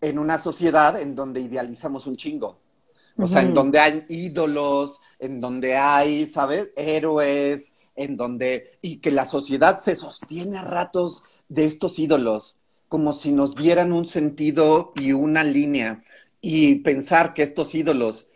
[0.00, 2.58] en una sociedad en donde idealizamos un chingo.
[3.16, 6.68] O sea, en donde hay ídolos, en donde hay, ¿sabes?
[6.76, 8.78] Héroes, en donde...
[8.80, 12.58] Y que la sociedad se sostiene a ratos de estos ídolos,
[12.88, 16.04] como si nos dieran un sentido y una línea.
[16.40, 18.28] Y pensar que estos ídolos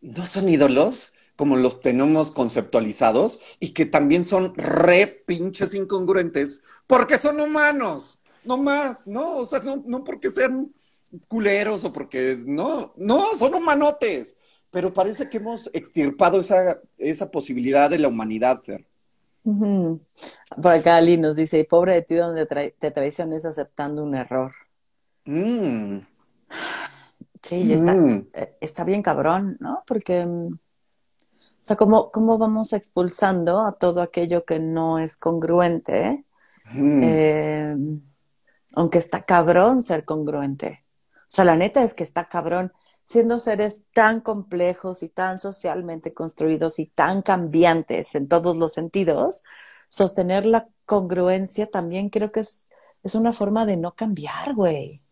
[0.00, 7.18] no son ídolos, como los tenemos conceptualizados y que también son re pinches incongruentes porque
[7.18, 10.72] son humanos, no más, no, o sea, no, no porque sean
[11.28, 14.36] culeros o porque no, no, son humanotes.
[14.70, 18.86] Pero parece que hemos extirpado esa, esa posibilidad de la humanidad, Fer.
[19.42, 24.52] Por acá Ali nos dice, pobre de ti donde te traiciones aceptando un error.
[25.24, 25.98] Mm.
[27.42, 28.28] Sí, está, mm.
[28.34, 29.82] eh, está bien cabrón, ¿no?
[29.86, 36.24] Porque, mm, o sea, ¿cómo, ¿cómo vamos expulsando a todo aquello que no es congruente?
[36.74, 37.76] Eh,
[38.74, 40.84] aunque está cabrón ser congruente.
[41.22, 42.72] O sea, la neta es que está cabrón,
[43.04, 49.44] siendo seres tan complejos y tan socialmente construidos y tan cambiantes en todos los sentidos,
[49.88, 52.70] sostener la congruencia también creo que es,
[53.02, 55.02] es una forma de no cambiar, güey.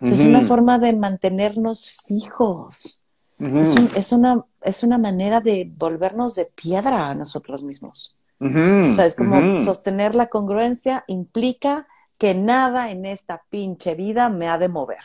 [0.00, 3.04] Es una forma de mantenernos fijos.
[3.38, 8.16] es, es, una, es una manera de volvernos de piedra a nosotros mismos.
[8.40, 11.86] o sea, es como sostener la congruencia implica
[12.18, 15.04] que nada en esta pinche vida me ha de mover.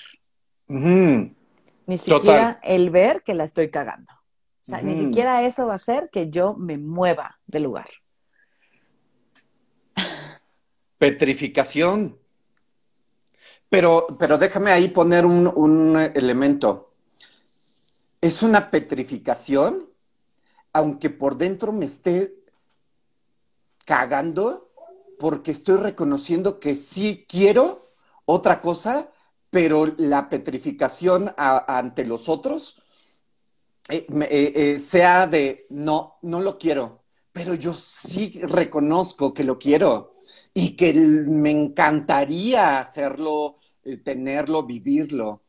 [0.68, 4.14] Ni siquiera el ver que la estoy cagando.
[4.14, 7.90] O sea, ni siquiera eso va a hacer que yo me mueva del lugar.
[11.00, 12.19] Petrificación.
[13.70, 16.94] Pero, pero déjame ahí poner un, elemento.
[18.20, 19.88] Es una petrificación,
[20.74, 22.36] aunque por dentro me esté
[23.86, 24.72] cagando,
[25.20, 27.92] porque estoy reconociendo que sí quiero
[28.26, 29.10] otra cosa,
[29.50, 32.82] pero la petrificación ante los otros
[33.90, 37.02] eh, eh, eh, sea de no, no lo quiero,
[37.32, 40.19] pero yo sí reconozco que lo quiero
[40.60, 43.58] y que me encantaría hacerlo,
[44.04, 45.42] tenerlo, vivirlo,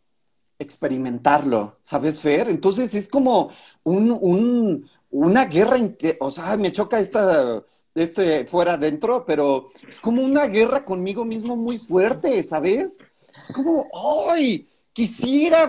[0.57, 2.49] experimentarlo, ¿sabes, Fer?
[2.49, 3.51] Entonces es como
[3.83, 5.79] un, una guerra,
[6.21, 11.57] o sea, me choca esta este fuera adentro, pero es como una guerra conmigo mismo
[11.57, 12.99] muy fuerte, ¿sabes?
[13.37, 13.87] Es como,
[14.29, 14.69] ¡ay!
[14.93, 15.69] Quisiera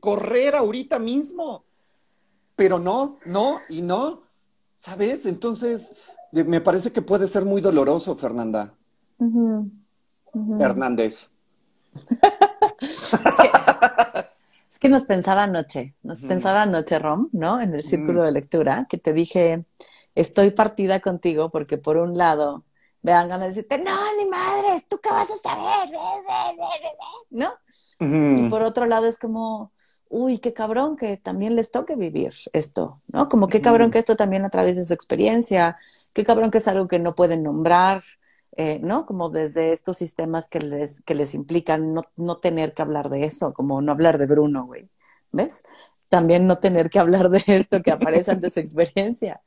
[0.00, 1.64] correr ahorita mismo.
[2.54, 4.22] Pero no, no y no.
[4.76, 5.24] ¿Sabes?
[5.24, 5.94] Entonces,
[6.32, 8.74] me parece que puede ser muy doloroso, Fernanda.
[10.58, 11.28] Hernández.
[12.80, 13.18] es,
[14.78, 17.60] que, nos pensaba anoche, nos pensaba anoche, Rom, ¿no?
[17.60, 19.64] En el círculo de lectura, que te dije,
[20.14, 22.64] estoy partida contigo porque por un lado
[23.02, 25.90] me dan ganas de decirte, no, ni madres, ¿tú qué vas a saber?
[27.30, 27.50] ¿No?
[28.00, 29.72] Y por otro lado es como,
[30.08, 33.28] uy, qué cabrón que también les toque vivir esto, ¿no?
[33.28, 35.76] Como qué cabrón que esto también a través de su experiencia,
[36.16, 38.02] qué cabrón que es algo que no pueden nombrar,
[38.56, 39.04] eh, ¿no?
[39.04, 43.24] Como desde estos sistemas que les, que les implican no, no tener que hablar de
[43.24, 44.88] eso, como no hablar de Bruno, güey,
[45.30, 45.62] ¿ves?
[46.08, 49.42] También no tener que hablar de esto que aparece ante su experiencia.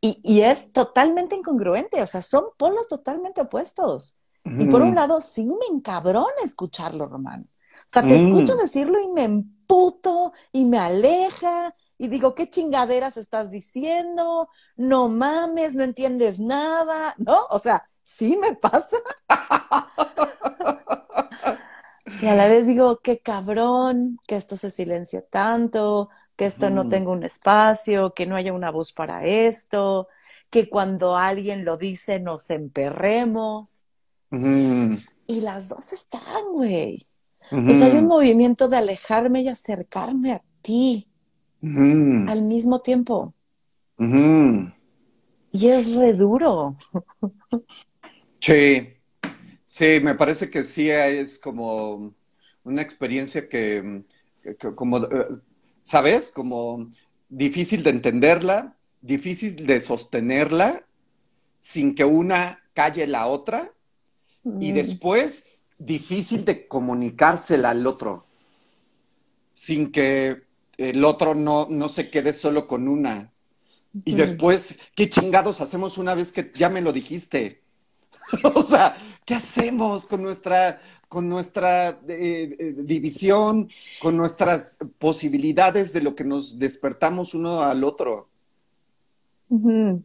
[0.00, 4.18] Y, es totalmente incongruente, o sea, son polos totalmente opuestos.
[4.46, 7.46] Y por un lado, sí me encabrona escucharlo, Román.
[7.80, 8.26] O sea, te mm.
[8.26, 14.48] escucho decirlo y me emputo y me aleja y digo, ¿qué chingaderas estás diciendo?
[14.74, 17.36] No mames, no entiendes nada, ¿no?
[17.50, 18.96] O sea, sí me pasa.
[22.22, 26.84] y a la vez digo, qué cabrón que esto se silencie tanto, que esto no
[26.84, 26.88] mm.
[26.88, 30.08] tenga un espacio, que no haya una voz para esto,
[30.48, 33.88] que cuando alguien lo dice nos emperremos.
[34.30, 37.06] Y las dos están, güey.
[37.50, 41.09] Pues hay un movimiento de alejarme y acercarme a ti
[41.62, 43.34] al mismo tiempo.
[45.52, 46.76] Y es re duro.
[48.40, 48.88] Sí,
[49.66, 52.14] sí, me parece que sí es como
[52.64, 54.02] una experiencia que,
[54.74, 55.26] como eh,
[55.82, 56.30] ¿sabes?
[56.30, 56.90] Como
[57.28, 60.86] difícil de entenderla, difícil de sostenerla
[61.60, 63.72] sin que una calle la otra
[64.42, 64.74] y mm.
[64.74, 65.44] después
[65.78, 68.24] difícil de comunicársela al otro
[69.52, 70.44] sin que
[70.80, 73.32] el otro no, no se quede solo con una.
[74.04, 77.62] Y después, ¿qué chingados hacemos una vez que ya me lo dijiste?
[78.54, 83.68] o sea, ¿qué hacemos con nuestra con nuestra eh, eh, división,
[84.00, 88.28] con nuestras posibilidades de lo que nos despertamos uno al otro.
[89.50, 90.00] y,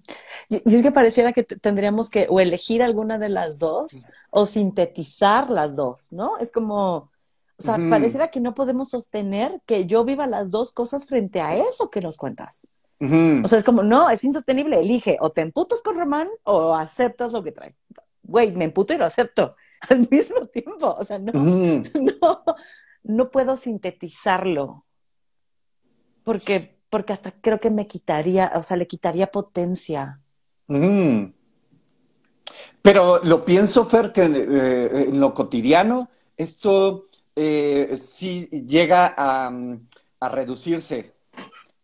[0.50, 5.76] es que pareciera que tendríamos que o elegir alguna de las dos o sintetizar las
[5.76, 6.40] dos, ¿no?
[6.40, 7.12] Es como,
[7.58, 11.56] o sea, pareciera que no podemos sostener que yo viva las dos cosas frente a
[11.56, 12.72] eso que nos cuentas.
[13.00, 17.34] O sea, es como, no, es insostenible, elige, o te emputas con Román o aceptas
[17.34, 17.76] lo que trae.
[18.24, 19.56] Güey, me emputo y lo acepto
[19.90, 20.96] al mismo tiempo.
[20.98, 22.44] O sea, no, no,
[23.04, 24.86] no puedo sintetizarlo.
[26.24, 30.20] Porque, porque hasta creo que me quitaría, o sea, le quitaría potencia.
[32.82, 37.05] Pero lo pienso, Fer, que eh, en lo cotidiano esto
[37.36, 39.52] eh, sí llega a,
[40.20, 41.14] a reducirse.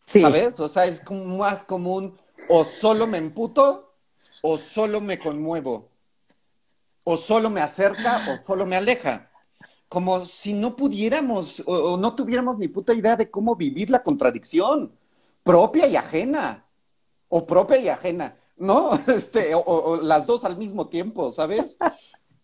[0.06, 0.60] ¿Sabes?
[0.60, 2.18] O sea, es como más común
[2.50, 3.94] o solo me emputo
[4.42, 5.90] o solo me conmuevo.
[7.04, 9.32] O solo me acerca o solo me aleja.
[9.88, 14.92] Como si no pudiéramos o, no tuviéramos ni puta idea de cómo vivir la contradicción
[15.44, 16.66] propia y ajena.
[17.30, 18.38] O propia y ajena.
[18.58, 18.92] ¿No?
[19.08, 21.78] Este, o, las dos al mismo tiempo, ¿sabes?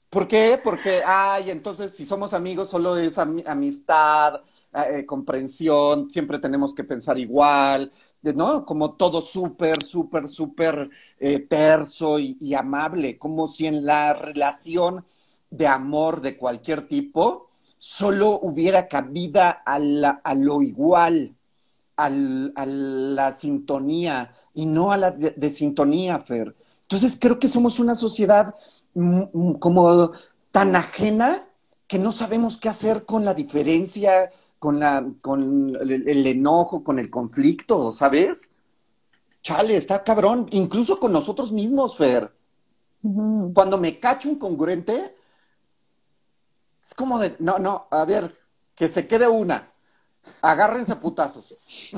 [0.10, 0.60] ¿Por qué?
[0.64, 4.42] Porque, ay, entonces si somos amigos solo es amistad,
[4.74, 7.92] eh, comprensión, siempre tenemos que pensar igual,
[8.22, 8.66] ¿no?
[8.66, 10.90] Como todo súper, súper, súper
[11.20, 15.06] eh, terso y, amable, como si en la relación
[15.50, 21.36] de amor de cualquier tipo solo hubiera cabida a, lo igual,
[21.96, 26.56] a la sintonía y no a la de, sintonía, Fer.
[26.82, 28.56] Entonces creo que somos una sociedad
[29.60, 30.12] como
[30.52, 31.48] tan ajena
[31.88, 37.10] que no sabemos qué hacer con la diferencia, con, la, con el, enojo, con el
[37.10, 38.52] conflicto, ¿sabes?
[39.42, 42.34] Chale, está cabrón, incluso con nosotros mismos, Fer.
[43.54, 45.16] Cuando me cacho un congruente,
[46.84, 48.36] es como de, no, no, a ver,
[48.76, 49.72] que se quede una.
[50.42, 51.58] Agárrense putazos.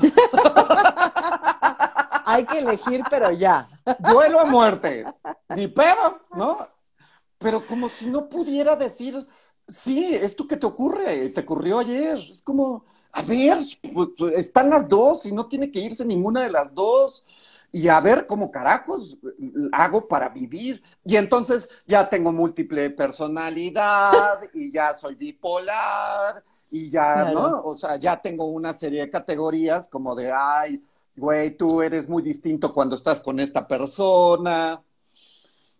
[2.26, 3.68] Hay que elegir, pero ya.
[3.98, 5.04] Duelo a muerte.
[5.56, 6.68] Ni pedo, ¿no?
[7.40, 9.26] Pero como si no pudiera decir,
[9.70, 12.18] Sí, esto que te ocurre, te ocurrió ayer.
[12.30, 13.58] Es como, a ver,
[13.94, 17.24] pues, pues, están las dos y no tiene que irse ninguna de las dos.
[17.72, 19.16] Y a ver cómo carajos
[19.72, 20.82] hago para vivir.
[21.04, 27.62] Y entonces ya tengo múltiple personalidad y ya soy bipolar y ya, ¿no?
[27.62, 30.82] O sea, ya tengo una serie de categorías como de, ay,
[31.16, 34.82] güey, tú eres muy distinto cuando estás con esta persona.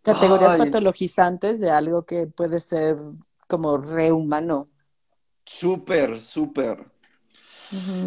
[0.03, 2.97] Categorías patologizantes de algo que puede ser
[3.47, 4.69] como rehumano.
[5.45, 6.87] Súper, súper.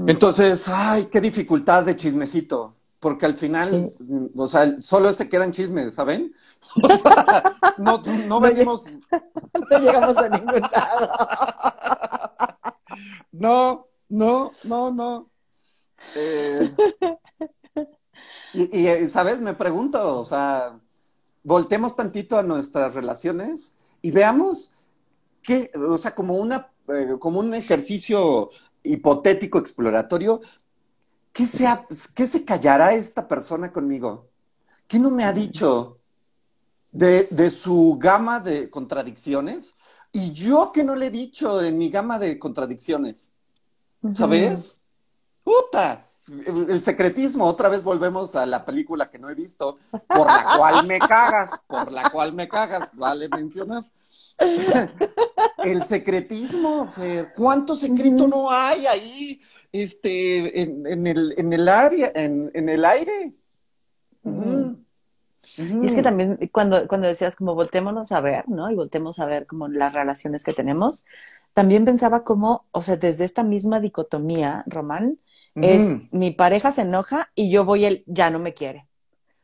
[0.07, 3.93] Entonces, ay, qué dificultad de chismecito, porque al final,
[4.35, 6.33] o sea, solo se quedan chismes, ¿saben?
[6.81, 7.43] O sea,
[7.77, 8.85] no, no, venimos...
[9.69, 11.09] no llegamos a ningún lado.
[13.31, 15.29] No, no, no, no.
[16.15, 16.73] Eh,
[18.53, 19.39] y, y, ¿sabes?
[19.41, 20.79] Me pregunto, o sea,
[21.43, 24.73] voltemos tantito a nuestras relaciones y veamos
[25.43, 28.49] ¿qué, o sea, como, una, eh, como un ejercicio
[28.81, 30.41] hipotético exploratorio,
[31.31, 31.67] ¿qué se,
[32.15, 34.29] ¿qué se callará esta persona conmigo?
[34.87, 35.99] ¿Qué no me ha dicho
[36.91, 39.75] de, de su gama de contradicciones?
[40.11, 43.29] Y yo que no le he dicho en mi gama de contradicciones.
[44.13, 44.77] ¿Sabes?
[45.43, 46.05] ¡Puta!
[46.27, 50.87] El secretismo, otra vez volvemos a la película que no he visto, por la cual
[50.87, 53.83] me cagas, por la cual me cagas, vale mencionar.
[55.63, 57.33] el secretismo, Fer.
[57.35, 63.33] ¿Cuánto secreto no hay ahí este, en, el, en el área, en, el aire?
[64.23, 68.71] Y es que también cuando, cuando decías como voltémonos a ver, ¿no?
[68.71, 71.05] Y voltemos a ver como las relaciones que tenemos,
[71.53, 75.19] también pensaba como, o sea, desde esta misma dicotomía, Román,
[75.55, 78.87] es mi pareja se enoja y yo voy el ya no me quiere.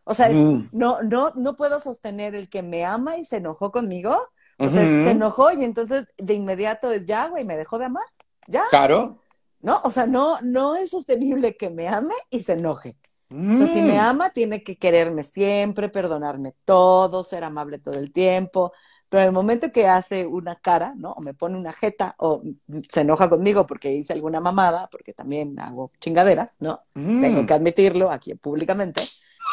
[0.03, 4.17] O sea, no, no, no puedo sostener el que me ama y se enojó conmigo
[4.59, 8.03] o sea, se enojó y entonces de inmediato es ya, güey, me dejó de amar.
[8.47, 8.63] Ya.
[8.69, 9.19] Claro.
[9.61, 9.79] ¿No?
[9.83, 12.97] O sea, no, no es sostenible que me ame y se enoje.
[13.31, 13.99] O sea, si me mm.
[13.99, 18.73] ama, tiene que quererme siempre, perdonarme todo, ser amable todo el tiempo.
[19.09, 21.13] Pero en el momento que hace una cara, ¿no?
[21.13, 22.43] O me pone una jeta, o
[22.89, 26.83] se enoja conmigo porque hice alguna mamada, porque también hago chingadera, ¿no?
[26.93, 27.45] Tengo mm.
[27.47, 29.01] que admitirlo aquí públicamente.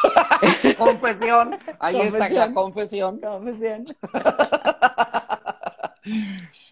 [0.79, 1.57] confesión.
[1.79, 3.19] Ahí está la confesión.
[3.19, 3.87] Confesión.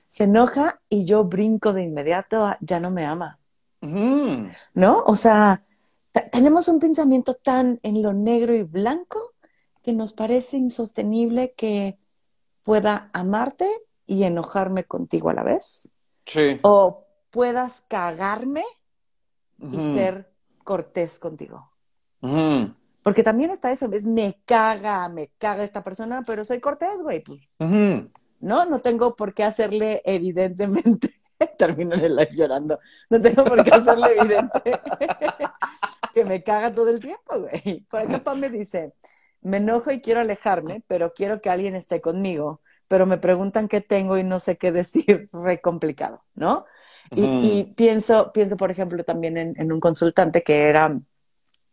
[0.08, 3.38] Se enoja y yo brinco de inmediato ya no me ama.
[3.80, 5.02] ¿No?
[5.06, 5.64] O sea,
[6.30, 9.32] tenemos un pensamiento tan en lo negro y blanco
[9.82, 11.98] que nos parece insostenible que
[12.64, 13.68] pueda amarte
[14.06, 15.88] y enojarme contigo a la vez.
[16.26, 16.58] Sí.
[16.62, 18.64] O puedas cagarme
[19.60, 20.32] y ser
[20.64, 21.70] cortés contigo.
[23.02, 27.22] Porque también está eso, es me caga, me caga esta persona, pero soy cortés, güey.
[27.22, 31.22] Pues, no, no tengo por qué hacerle evidentemente,
[31.58, 32.78] termino en el live llorando,
[33.10, 34.62] no tengo por qué hacerle evidente
[36.14, 37.80] que me caga todo el tiempo, güey.
[37.90, 38.94] Por acá Pam me dice,
[39.44, 43.82] me enojo y quiero alejarme, pero quiero que alguien esté conmigo, pero me preguntan qué
[43.82, 46.66] tengo y no sé qué decir, re complicado, ¿no?
[47.14, 51.00] Y, pienso, pienso, por ejemplo, también en, en un consultante que era,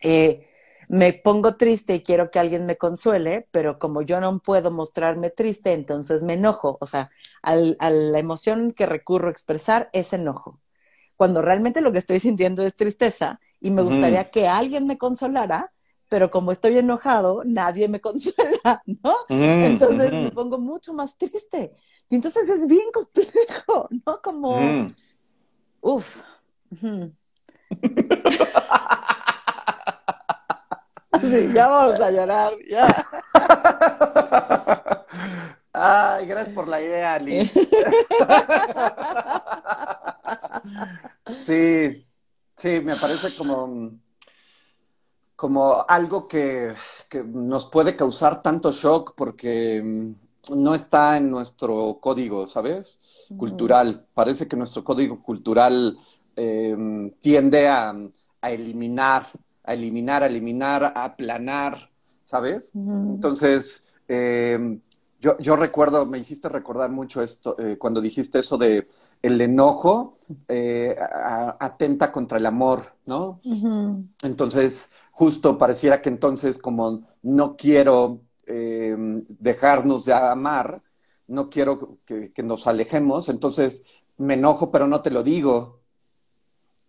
[0.01, 0.47] eh,
[0.89, 5.29] me pongo triste y quiero que alguien me consuele, pero como yo no puedo mostrarme
[5.29, 6.77] triste, entonces me enojo.
[6.81, 7.11] O sea,
[7.41, 10.59] al- a la emoción que recurro a expresar es enojo.
[11.15, 15.73] Cuando realmente lo que estoy sintiendo es tristeza y me gustaría que alguien me consolara,
[16.11, 19.13] pero como estoy enojado, nadie me consuela, ¿no?
[19.29, 21.73] Ujú, Entonces me pongo mucho más triste.
[22.09, 24.21] Y entonces es bien complejo, ¿no?
[24.21, 24.93] Como, ujú.
[25.81, 26.21] uff.
[31.21, 32.87] Sí, ya vamos a llorar, ya.
[35.73, 37.49] Ay, gracias por la idea, Ali.
[41.31, 42.05] Sí,
[42.57, 43.99] sí, me parece como,
[45.41, 46.73] como algo que,
[47.09, 52.99] que nos puede causar tanto shock porque mm, no está en nuestro código, ¿sabes?
[53.35, 54.05] Cultural.
[54.13, 55.97] Parece que nuestro código cultural
[56.35, 56.77] eh,
[57.21, 57.95] tiende a,
[58.41, 59.27] a eliminar,
[59.63, 61.89] a eliminar, a eliminar, a aplanar,
[62.23, 62.75] ¿sabes?
[63.03, 64.77] Entonces, eh,
[65.19, 68.87] yo, yo recuerdo, me hiciste recordar mucho esto, eh, cuando dijiste eso de
[69.23, 73.41] el enojo eh, a- atenta contra el amor, ¿no?
[74.23, 78.95] Entonces, justo pareciera que entonces como no quiero eh,
[79.27, 80.81] dejarnos de amar,
[81.27, 83.83] no quiero que, que nos alejemos, entonces
[84.17, 85.79] me enojo pero no te lo digo,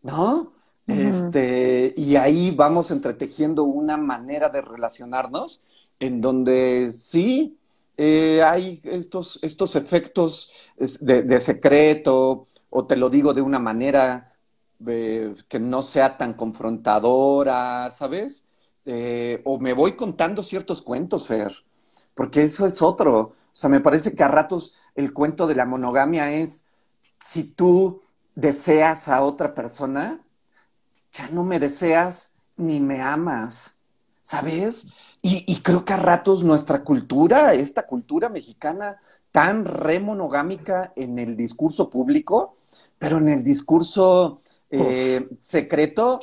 [0.02, 0.52] ¿no?
[0.86, 5.60] Este, y ahí vamos entretejiendo una manera de relacionarnos
[6.00, 7.56] en donde sí
[7.96, 14.31] eh, hay estos, estos efectos de secreto, o te lo digo de una manera
[14.84, 18.46] que no sea tan confrontadora, ¿sabes?
[18.84, 21.52] Eh, o me voy contando ciertos cuentos, Fer,
[22.14, 23.18] porque eso es otro.
[23.20, 26.64] O sea, me parece que a ratos el cuento de la monogamia es,
[27.20, 28.02] si tú
[28.34, 30.24] deseas a otra persona,
[31.12, 33.74] ya no me deseas ni me amas,
[34.22, 34.88] ¿sabes?
[35.22, 41.36] Y, y creo que a ratos nuestra cultura, esta cultura mexicana tan remonogámica en el
[41.36, 42.56] discurso público,
[42.98, 44.41] pero en el discurso
[44.72, 46.20] eh, secreto,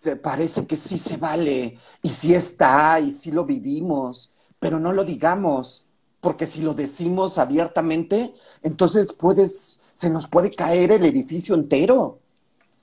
[0.00, 4.92] se- parece que sí se vale, y sí está, y sí lo vivimos, pero no
[4.92, 5.86] lo digamos,
[6.20, 12.20] porque si lo decimos abiertamente, entonces puedes, se nos puede caer el edificio entero,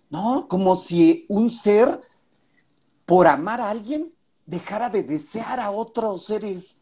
[0.09, 0.47] ¿no?
[0.49, 2.01] Como si un ser,
[3.05, 4.11] por amar a alguien,
[4.45, 6.77] dejara de desear a otros seres.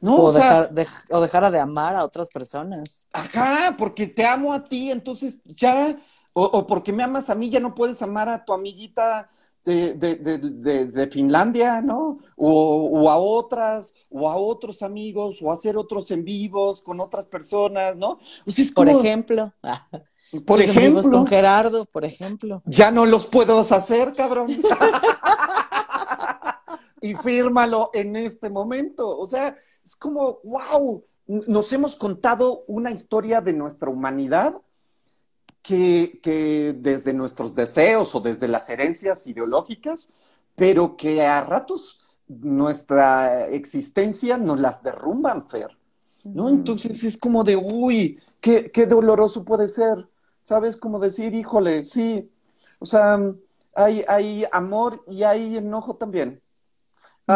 [0.00, 3.06] No, O, o sea, dejar, dej- o dejara de amar a otras personas.
[3.12, 5.98] Ajá, porque te amo a ti, entonces ya,
[6.40, 9.30] o, o porque me amas a mí, ya no puedes amar a tu amiguita
[9.62, 12.18] de, de, de, Finlandia, ¿no?
[12.34, 17.26] O, o, a otras, o a otros amigos, o hacer otros en vivos con otras
[17.26, 18.18] personas, ¿no?
[18.46, 19.52] O sea, es Por ejemplo,
[20.46, 22.62] por ejemplo, con Gerardo, por ejemplo.
[22.64, 24.48] ya no los puedo hacer, cabrón.
[27.02, 29.18] y fírmalo en este momento.
[29.18, 34.54] O sea, es como, wow, nos hemos contado una historia de nuestra humanidad
[35.62, 40.10] que, que desde nuestros deseos o desde las herencias ideológicas,
[40.56, 41.98] pero que a ratos
[42.28, 45.76] nuestra existencia nos las derrumban, Fer.
[46.24, 46.48] ¿no?
[46.48, 50.08] Entonces es como de, uy, qué, qué doloroso puede ser,
[50.42, 50.76] ¿sabes?
[50.76, 52.30] Como decir, híjole, sí,
[52.78, 53.18] o sea,
[53.74, 56.42] hay, hay amor y hay enojo también.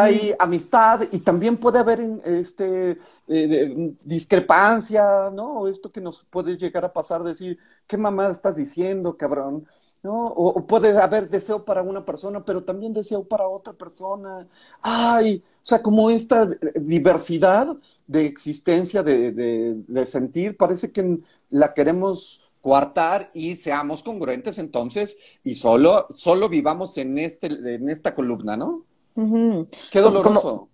[0.03, 0.37] Hay Mm.
[0.39, 5.67] amistad y también puede haber este, eh, discrepancia, ¿no?
[5.69, 9.67] Esto que nos puede llegar a pasar, decir, ¿qué mamá estás diciendo, cabrón?
[10.03, 10.27] ¿No?
[10.29, 14.47] O, o puede haber deseo para una persona, pero también deseo para otra persona.
[14.83, 17.77] Ay, o sea, como esta diversidad
[18.07, 21.19] de existencia, de, de, de sentir, parece que
[21.51, 28.15] la queremos coartar y seamos congruentes entonces y solo, solo vivamos en, este, en esta
[28.15, 28.85] columna, ¿no?
[29.15, 30.23] Qué doloroso.
[30.41, 30.69] como,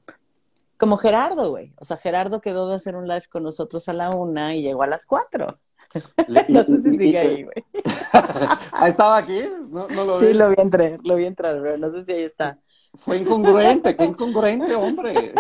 [0.78, 1.74] como Gerardo, güey.
[1.78, 4.82] O sea, Gerardo quedó de hacer un live con nosotros a la una y llegó
[4.82, 5.58] a las cuatro.
[6.28, 7.64] Le- No sé si sigue ahí, güey.
[8.72, 9.42] Ah, ¿Estaba aquí?
[9.68, 10.34] No, no lo Sí, vi.
[10.34, 12.58] lo vi entrar, lo vi entrar, pero no sé si ahí está.
[12.96, 15.32] Fue incongruente, qué incongruente, hombre.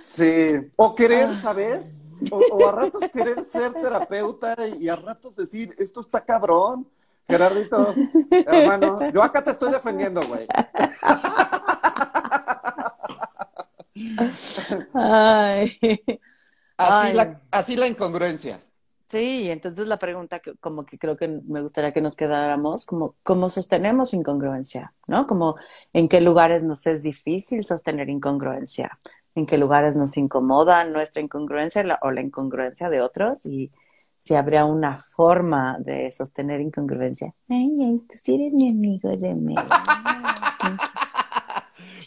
[0.00, 0.48] Sí.
[0.76, 2.00] O querer, ¿sabes?
[2.30, 6.88] O, o a ratos querer ser terapeuta y a ratos decir, esto está cabrón.
[7.28, 7.94] Gerardito,
[8.30, 10.46] hermano, yo acá te estoy defendiendo, güey.
[14.94, 15.78] Ay.
[16.76, 17.14] Así, Ay.
[17.14, 18.60] La, así la incongruencia.
[19.10, 23.16] Sí, entonces la pregunta que como que creo que me gustaría que nos quedáramos, como
[23.22, 25.26] cómo sostenemos incongruencia, ¿no?
[25.26, 25.56] Como
[25.94, 28.98] en qué lugares nos es difícil sostener incongruencia,
[29.34, 33.72] en qué lugares nos incomoda nuestra incongruencia la- o la incongruencia de otros y
[34.18, 37.34] si habría una forma de sostener incongruencia.
[37.48, 39.54] Ay, ay, tú sí eres mi amigo de mí.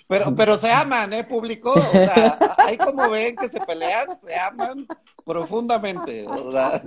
[0.07, 1.71] Pero, pero se aman, ¿eh, público?
[1.71, 4.85] O sea, ahí como ven que se pelean, se aman
[5.25, 6.27] profundamente.
[6.27, 6.81] O sea,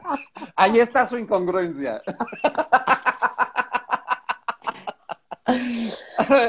[0.54, 2.02] ahí está su incongruencia.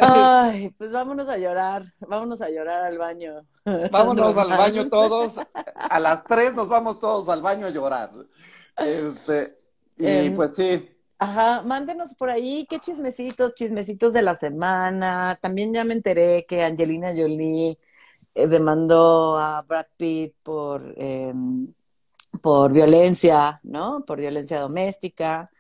[0.02, 3.46] Ay, pues vámonos a llorar, vámonos a llorar al baño.
[3.92, 5.40] Vámonos al baño todos.
[5.76, 8.12] A las tres nos vamos todos al baño a llorar.
[8.78, 9.58] Este,
[9.98, 10.90] y Em, pues sí.
[11.20, 15.38] Ajá, mándenos por ahí qué chismecitos, chismecitos de la semana.
[15.42, 17.80] También ya me enteré que Angelina Jolie
[18.36, 21.74] eh, demandó a Brad Pitt por, em,
[22.42, 24.06] por violencia, ¿no?
[24.06, 25.52] Por violencia doméstica.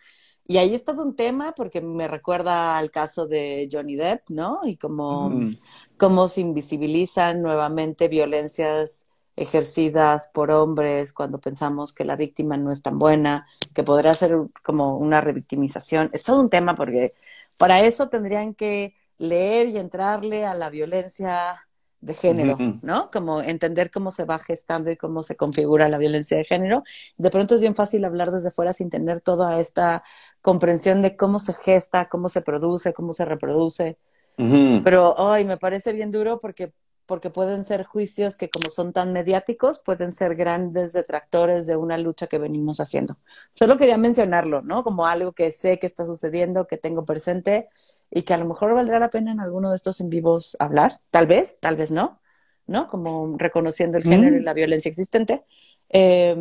[0.47, 4.61] Y ahí es todo un tema porque me recuerda al caso de Johnny Depp, ¿no?
[4.65, 5.55] Y como Mm.
[5.97, 12.81] cómo se invisibilizan nuevamente violencias ejercidas por hombres cuando pensamos que la víctima no es
[12.81, 16.09] tan buena, que podría ser como una revictimización.
[16.13, 17.13] Es todo un tema porque
[17.57, 21.65] para eso tendrían que leer y entrarle a la violencia
[22.01, 22.57] de género.
[22.81, 23.09] ¿no?
[23.11, 26.83] Como entender cómo se va gestando y cómo se configura la violencia de género.
[27.17, 30.03] De pronto es bien fácil hablar desde fuera sin tener toda esta
[30.41, 33.97] comprensión de cómo se gesta, cómo se produce, cómo se reproduce.
[34.37, 36.73] Pero hoy me parece bien duro porque,
[37.05, 41.97] porque pueden ser juicios que como son tan mediáticos, pueden ser grandes detractores de una
[41.97, 43.17] lucha que venimos haciendo.
[43.53, 44.83] Solo quería mencionarlo, ¿no?
[44.83, 47.69] Como algo que sé que está sucediendo, que tengo presente
[48.11, 50.93] y que a lo mejor valdrá la pena en alguno de estos en vivos hablar,
[51.11, 52.21] tal vez, tal vez no,
[52.67, 52.87] ¿no?
[52.87, 55.43] Como reconociendo el género y la violencia existente.
[55.89, 56.35] Eh,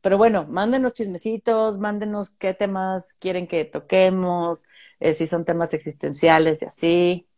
[0.00, 4.64] pero bueno, mándenos chismecitos, mándenos qué temas quieren que toquemos,
[5.00, 7.28] eh, si son temas existenciales y así.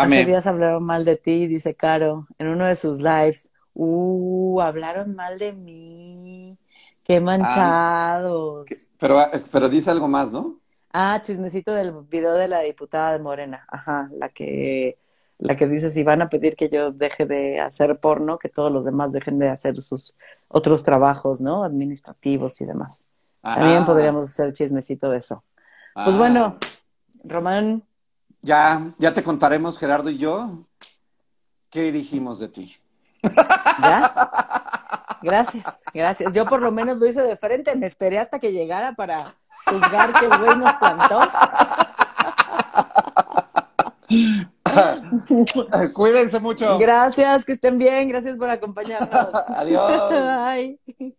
[0.00, 0.20] Pame.
[0.20, 3.52] Hace días hablaron mal de ti, dice Caro, en uno de sus lives.
[3.74, 6.58] Uh, hablaron mal de mí.
[7.02, 8.66] Qué manchados.
[8.98, 9.18] Pero,
[9.52, 10.60] pero dice algo más, ¿no?
[10.92, 13.64] Ah, chismecito del video de la diputada de Morena.
[13.68, 14.98] Ajá, la que,
[15.38, 18.72] la que dice si van a pedir que yo deje de hacer porno, que todos
[18.72, 20.16] los demás dejen de hacer sus
[20.48, 21.64] otros trabajos, ¿no?
[21.64, 23.08] Administrativos y demás.
[23.42, 25.44] También Ah, podríamos hacer chismecito de eso.
[25.94, 26.18] Pues ah.
[26.18, 26.58] bueno,
[27.24, 27.84] Román,
[28.46, 30.64] Ya, ya te contaremos, Gerardo y yo,
[31.68, 32.76] qué dijimos de ti.
[33.82, 35.18] ¿ya?
[35.20, 36.32] Gracias, gracias.
[36.32, 39.34] Yo por lo menos lo hice de frente, me esperé hasta que llegara para
[39.64, 41.20] juzgar que el güey nos plantó.
[45.96, 46.78] Cuídense mucho.
[46.78, 49.34] Gracias, que estén bien, gracias por acompañarnos.
[49.48, 50.12] Adiós.
[50.12, 51.16] Bye.